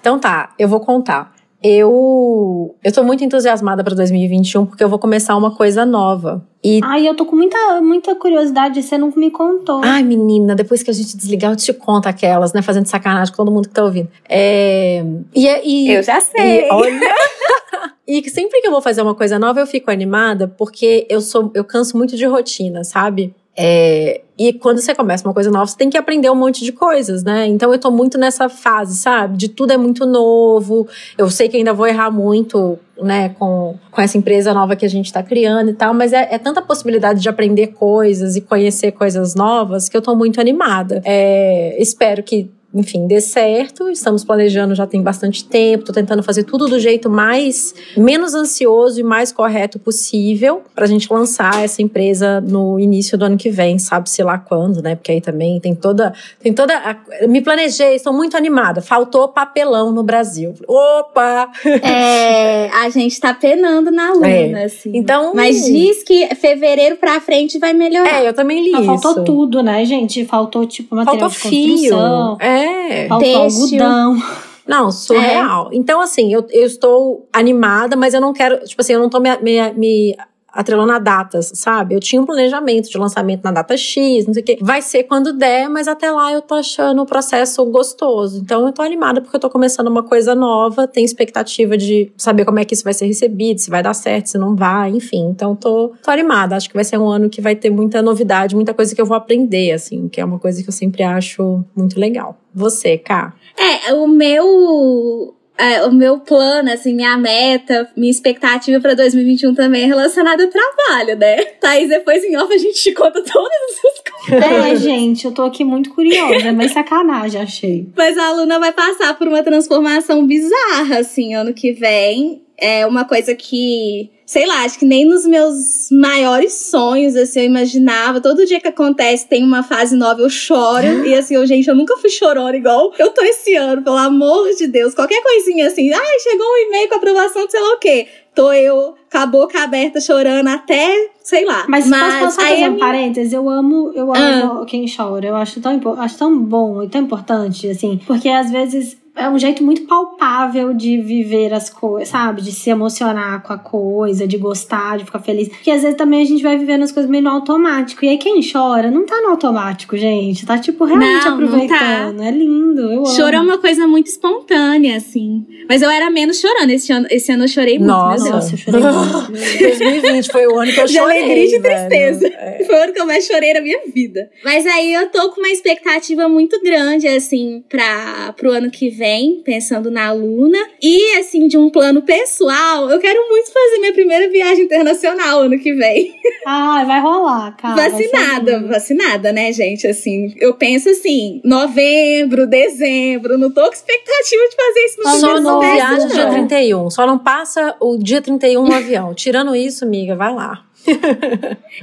[0.00, 1.32] Então tá, eu vou contar.
[1.62, 6.44] Eu eu tô muito entusiasmada para 2021 porque eu vou começar uma coisa nova.
[6.62, 9.80] E Ai, eu tô com muita, muita curiosidade, você não me contou.
[9.82, 12.60] Ai, menina, depois que a gente desligar, eu te conto aquelas, né?
[12.60, 14.08] Fazendo sacanagem com todo mundo que tá ouvindo.
[14.28, 15.02] É...
[15.34, 16.66] E, e, Eu já sei.
[16.66, 17.14] e olha.
[18.06, 21.22] e que sempre que eu vou fazer uma coisa nova, eu fico animada, porque eu
[21.22, 23.34] sou, eu canso muito de rotina, sabe?
[23.62, 26.72] É, e quando você começa uma coisa nova, você tem que aprender um monte de
[26.72, 27.46] coisas, né?
[27.46, 29.36] Então eu tô muito nessa fase, sabe?
[29.36, 30.88] De tudo é muito novo.
[31.18, 34.88] Eu sei que ainda vou errar muito, né, com, com essa empresa nova que a
[34.88, 38.92] gente tá criando e tal, mas é, é tanta possibilidade de aprender coisas e conhecer
[38.92, 41.02] coisas novas que eu tô muito animada.
[41.04, 43.88] É, espero que enfim, dê certo.
[43.90, 45.84] Estamos planejando já tem bastante tempo.
[45.84, 51.12] Tô tentando fazer tudo do jeito mais menos ansioso e mais correto possível pra gente
[51.12, 54.94] lançar essa empresa no início do ano que vem, sabe-se lá quando, né?
[54.94, 58.80] Porque aí também tem toda tem toda a- me planejei, estou muito animada.
[58.80, 60.54] Faltou papelão no Brasil.
[60.68, 61.50] Opa!
[61.82, 64.64] É, a gente tá penando na luna, É.
[64.64, 64.90] assim.
[64.94, 68.22] Então, Mas diz que fevereiro pra frente vai melhorar.
[68.22, 68.86] é, eu também li Ah, isso.
[68.86, 70.24] faltou tudo, né, gente?
[70.24, 71.70] Faltou, tipo, material Faltou de fio.
[71.90, 72.36] construção.
[72.60, 73.08] É.
[73.18, 73.84] Têxtil.
[73.84, 74.22] algodão.
[74.66, 75.68] Não, surreal.
[75.72, 78.64] Então, assim, eu, eu estou animada, mas eu não quero.
[78.64, 80.16] Tipo assim, eu não tô me, me, me
[80.52, 81.94] atrelando a datas, sabe?
[81.94, 84.58] Eu tinha um planejamento de lançamento na data X, não sei o quê.
[84.60, 88.40] Vai ser quando der, mas até lá eu tô achando o processo gostoso.
[88.40, 92.44] Então, eu tô animada porque eu tô começando uma coisa nova, tenho expectativa de saber
[92.44, 95.28] como é que isso vai ser recebido, se vai dar certo, se não vai, enfim.
[95.28, 96.56] Então, tô, tô animada.
[96.56, 99.06] Acho que vai ser um ano que vai ter muita novidade, muita coisa que eu
[99.06, 102.36] vou aprender, assim, que é uma coisa que eu sempre acho muito legal.
[102.54, 103.34] Você, Cá?
[103.56, 105.34] É, o meu.
[105.60, 110.50] É, o meu plano, assim, minha meta, minha expectativa pra 2021 também é relacionada ao
[110.50, 111.44] trabalho, né?
[111.60, 114.72] Thaís, depois em off a gente te conta todas essas coisas.
[114.72, 117.88] É, gente, eu tô aqui muito curiosa, mas sacanagem, achei.
[117.96, 122.42] Mas a Luna vai passar por uma transformação bizarra, assim, ano que vem.
[122.60, 127.46] É uma coisa que sei lá, acho que nem nos meus maiores sonhos, assim, eu
[127.46, 128.20] imaginava.
[128.20, 131.04] Todo dia que acontece tem uma fase nova, eu choro.
[131.04, 134.48] e assim, eu, gente, eu nunca fui chorona igual eu tô esse ano, pelo amor
[134.54, 134.94] de Deus.
[134.94, 138.06] Qualquer coisinha assim, ai, chegou um e-mail com aprovação de sei lá o quê.
[138.32, 141.64] Tô eu com a boca aberta chorando até, sei lá.
[141.68, 143.32] Mas, mas posso fazer um parênteses?
[143.32, 144.64] Eu amo, eu amo ah.
[144.64, 145.26] quem chora.
[145.26, 148.00] Eu acho tão, acho tão bom e tão importante, assim.
[148.06, 152.40] Porque às vezes é um jeito muito palpável de viver as coisas, sabe?
[152.40, 155.48] De se emocionar com a coisa, de gostar, de ficar feliz.
[155.48, 158.02] Porque às vezes também a gente vai vivendo as coisas meio no automático.
[158.02, 160.46] E aí quem chora não tá no automático, gente.
[160.46, 162.14] Tá, tipo, realmente não, aproveitando.
[162.14, 162.24] Não tá.
[162.24, 162.80] É lindo.
[162.80, 165.46] Eu Choro é uma coisa muito espontânea, assim.
[165.68, 166.70] Mas eu era menos chorando.
[166.70, 168.24] Esse ano, esse ano eu chorei muito, Nossa.
[168.24, 168.52] meu Deus.
[168.52, 169.32] eu chorei muito.
[169.60, 171.18] 2020 foi o ano que eu chorei.
[171.18, 172.26] De alegria e de tristeza.
[172.26, 172.64] É.
[172.64, 174.30] Foi o ano que eu mais chorei na minha vida.
[174.42, 179.09] Mas aí eu tô com uma expectativa muito grande, assim, pra, pro ano que vem
[179.10, 180.58] vem, pensando na Luna.
[180.80, 185.58] E, assim, de um plano pessoal, eu quero muito fazer minha primeira viagem internacional ano
[185.58, 186.14] que vem.
[186.46, 187.76] Ah, vai rolar, cara.
[187.76, 189.86] Vacinada, vacinada, né, gente?
[189.86, 195.40] Assim, eu penso assim, novembro, dezembro, não tô com expectativa de fazer isso no Só
[195.40, 199.14] não viaja dia 31, só não passa o dia 31 no avião.
[199.14, 200.64] Tirando isso, amiga, vai lá.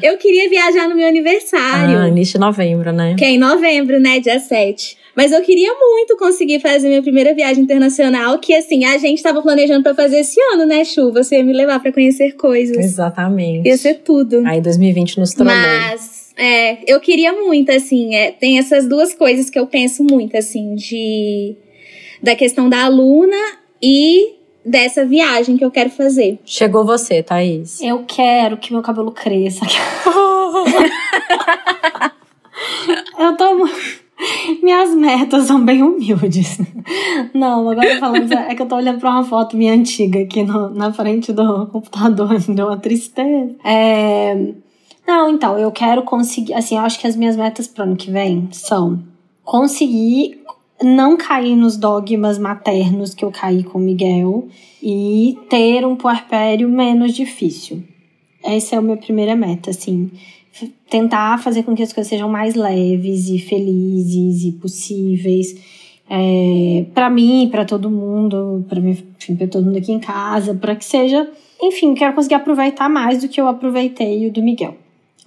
[0.01, 1.99] eu queria viajar no meu aniversário.
[1.99, 3.15] Ah, início de novembro, né?
[3.17, 4.19] Que é em novembro, né?
[4.19, 4.97] Dia 7.
[5.17, 9.41] Mas eu queria muito conseguir fazer minha primeira viagem internacional, que assim, a gente estava
[9.41, 11.11] planejando para fazer esse ano, né, Chu?
[11.11, 12.77] Você ia me levar para conhecer coisas.
[12.77, 13.67] Exatamente.
[13.67, 14.43] Ia ser tudo.
[14.45, 15.55] Aí 2020 nos trollou.
[15.55, 20.37] Mas é, eu queria muito, assim, é, tem essas duas coisas que eu penso muito,
[20.37, 21.55] assim, de
[22.21, 23.35] da questão da aluna
[23.81, 26.37] e dessa viagem que eu quero fazer.
[26.45, 27.81] Chegou você, Thaís.
[27.81, 29.65] Eu quero que meu cabelo cresça.
[33.17, 33.67] eu tô
[34.63, 36.59] minhas metas são bem humildes.
[37.33, 40.69] Não, agora falando é que eu tô olhando pra uma foto minha antiga aqui no,
[40.69, 43.55] na frente do computador, deu uma tristeza.
[43.63, 44.53] É...
[45.07, 46.53] Não, então, eu quero conseguir.
[46.53, 49.01] Assim, eu acho que as minhas metas pro ano que vem são
[49.43, 50.41] conseguir
[50.83, 54.47] não cair nos dogmas maternos que eu caí com o Miguel
[54.83, 57.83] e ter um puerpério menos difícil.
[58.43, 60.11] Essa é a minha primeira meta, assim
[60.89, 65.55] tentar fazer com que as coisas sejam mais leves e felizes e possíveis.
[66.09, 68.81] É, para mim, para todo mundo, para
[69.37, 71.29] para todo mundo aqui em casa, para que seja,
[71.61, 74.77] enfim, quero conseguir aproveitar mais do que eu aproveitei o do Miguel.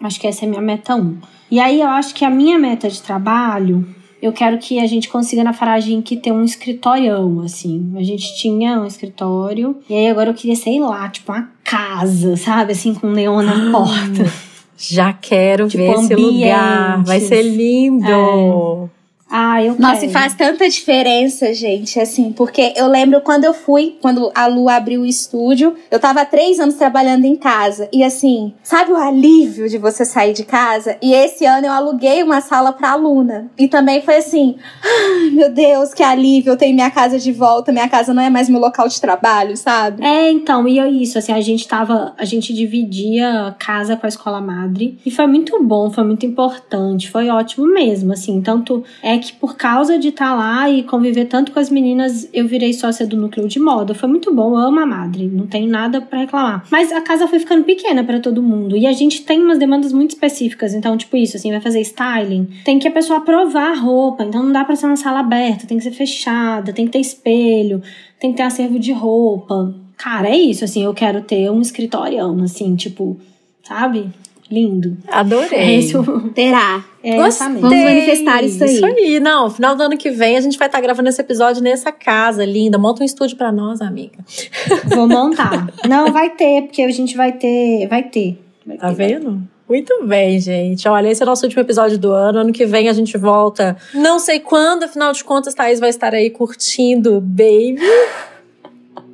[0.02, 0.98] Acho que essa é a minha meta 1.
[0.98, 1.18] Um.
[1.50, 3.86] E aí eu acho que a minha meta de trabalho,
[4.22, 7.92] eu quero que a gente consiga na Faragem que ter um escritório assim.
[7.96, 12.36] A gente tinha um escritório, e aí agora eu queria, sei lá, tipo uma casa,
[12.36, 12.72] sabe?
[12.72, 13.70] Assim, com leão na ah.
[13.70, 14.49] porta.
[14.80, 17.04] Já quero tipo, ver esse lugar.
[17.04, 18.06] Vai ser lindo.
[18.06, 18.99] É.
[19.30, 23.96] Ah, eu Nossa, e faz tanta diferença, gente, assim, porque eu lembro quando eu fui,
[24.02, 27.88] quando a Lu abriu o estúdio, eu tava há três anos trabalhando em casa.
[27.92, 30.96] E assim, sabe o alívio de você sair de casa?
[31.00, 33.48] E esse ano eu aluguei uma sala pra aluna.
[33.56, 37.70] E também foi assim, ah, meu Deus, que alívio, eu tenho minha casa de volta,
[37.70, 40.04] minha casa não é mais meu local de trabalho, sabe?
[40.04, 44.08] É, então, e é isso, assim, a gente tava, a gente dividia casa com a
[44.08, 44.98] escola madre.
[45.06, 49.56] E foi muito bom, foi muito importante, foi ótimo mesmo, assim, tanto é que por
[49.56, 53.16] causa de estar tá lá e conviver tanto com as meninas, eu virei sócia do
[53.16, 53.94] núcleo de moda.
[53.94, 56.64] Foi muito bom, eu amo a madre, não tem nada para reclamar.
[56.70, 59.92] Mas a casa foi ficando pequena para todo mundo e a gente tem umas demandas
[59.92, 60.74] muito específicas.
[60.74, 64.42] Então, tipo isso, assim, vai fazer styling, tem que a pessoa provar a roupa, então
[64.42, 67.82] não dá para ser uma sala aberta, tem que ser fechada, tem que ter espelho,
[68.18, 69.74] tem que ter acervo de roupa.
[69.96, 73.20] Cara, é isso, assim, eu quero ter um escritório, assim, tipo,
[73.62, 74.08] sabe?
[74.50, 74.96] Lindo.
[75.08, 75.58] Adorei.
[75.58, 76.02] É isso
[76.34, 76.84] terá.
[77.02, 77.46] É, Gostei.
[77.46, 78.74] Vamos manifestar isso aí.
[78.74, 79.20] Isso aí.
[79.20, 81.92] Não, final do ano que vem a gente vai estar tá gravando esse episódio nessa
[81.92, 82.76] casa linda.
[82.76, 84.18] Monta um estúdio para nós, amiga.
[84.92, 85.72] Vou montar.
[85.88, 87.86] Não, vai ter, porque a gente vai ter.
[87.86, 88.38] Vai ter.
[88.66, 89.40] Vai tá vendo?
[89.68, 90.88] Muito bem, gente.
[90.88, 92.40] Olha, esse é o nosso último episódio do ano.
[92.40, 93.76] Ano que vem a gente volta.
[93.94, 97.78] Não sei quando, afinal de contas, Thaís vai estar aí curtindo Baby.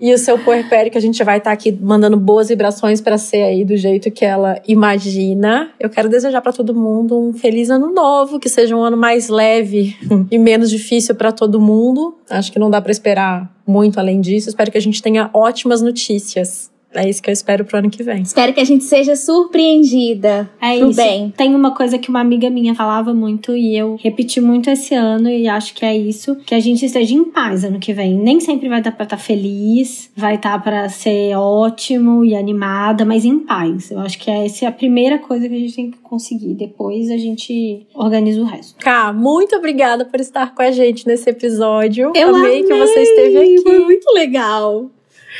[0.00, 3.16] E o seu puerpério, que a gente vai estar tá aqui mandando boas vibrações para
[3.16, 5.70] ser aí do jeito que ela imagina.
[5.80, 9.28] Eu quero desejar para todo mundo um feliz ano novo, que seja um ano mais
[9.28, 9.96] leve
[10.30, 12.16] e menos difícil para todo mundo.
[12.28, 14.48] Acho que não dá para esperar muito além disso.
[14.48, 18.02] Espero que a gente tenha ótimas notícias é isso que eu espero pro ano que
[18.02, 18.22] vem.
[18.22, 20.50] Espero que a gente seja surpreendida.
[20.60, 20.96] É pro isso.
[20.96, 21.32] bem.
[21.36, 25.28] Tem uma coisa que uma amiga minha falava muito e eu repeti muito esse ano
[25.28, 28.14] e acho que é isso, que a gente esteja em paz ano que vem.
[28.14, 32.34] Nem sempre vai dar pra estar tá feliz, vai estar tá para ser ótimo e
[32.34, 33.90] animada, mas em paz.
[33.90, 36.54] Eu acho que essa é a primeira coisa que a gente tem que conseguir.
[36.54, 38.76] Depois a gente organiza o resto.
[38.78, 42.12] Cá, muito obrigada por estar com a gente nesse episódio.
[42.14, 42.62] Eu amei, amei.
[42.64, 43.62] que você esteve aqui.
[43.62, 44.90] Foi muito legal.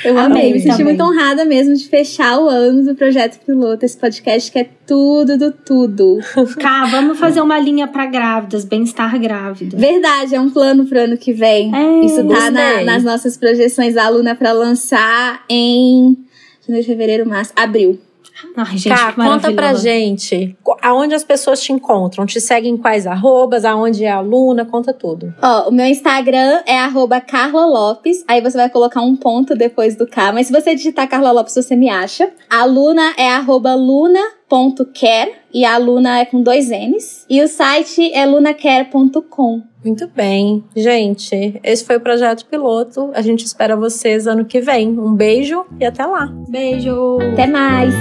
[0.04, 3.96] Eu amei, me senti muito honrada mesmo de fechar o ano do Projeto Piloto, esse
[3.96, 6.18] podcast que é tudo do tudo.
[6.60, 9.76] Cá, vamos fazer uma linha para grávidas, bem-estar grávida.
[9.76, 11.74] Verdade, é um plano pro ano que vem.
[11.74, 16.16] É, Isso tá na, nas nossas projeções da aluna para lançar em
[16.66, 17.98] janeiro, fevereiro, março, abril.
[18.56, 23.06] Ai, gente, Cá, conta pra gente aonde as pessoas te encontram, te seguem em quais
[23.06, 25.34] arrobas, aonde é aluna, conta tudo.
[25.42, 29.96] Ó, o meu Instagram é arroba Carla Lopes, aí você vai colocar um ponto depois
[29.96, 32.30] do K, mas se você digitar Carla Lopes, você me acha.
[32.48, 38.12] A aluna é arroba luna.care, e a aluna é com dois N's, e o site
[38.12, 39.62] é lunacare.com.
[39.84, 40.64] Muito bem.
[40.74, 43.10] Gente, esse foi o projeto piloto.
[43.14, 44.88] A gente espera vocês ano que vem.
[44.98, 46.26] Um beijo e até lá.
[46.48, 47.18] Beijo.
[47.32, 47.94] Até mais.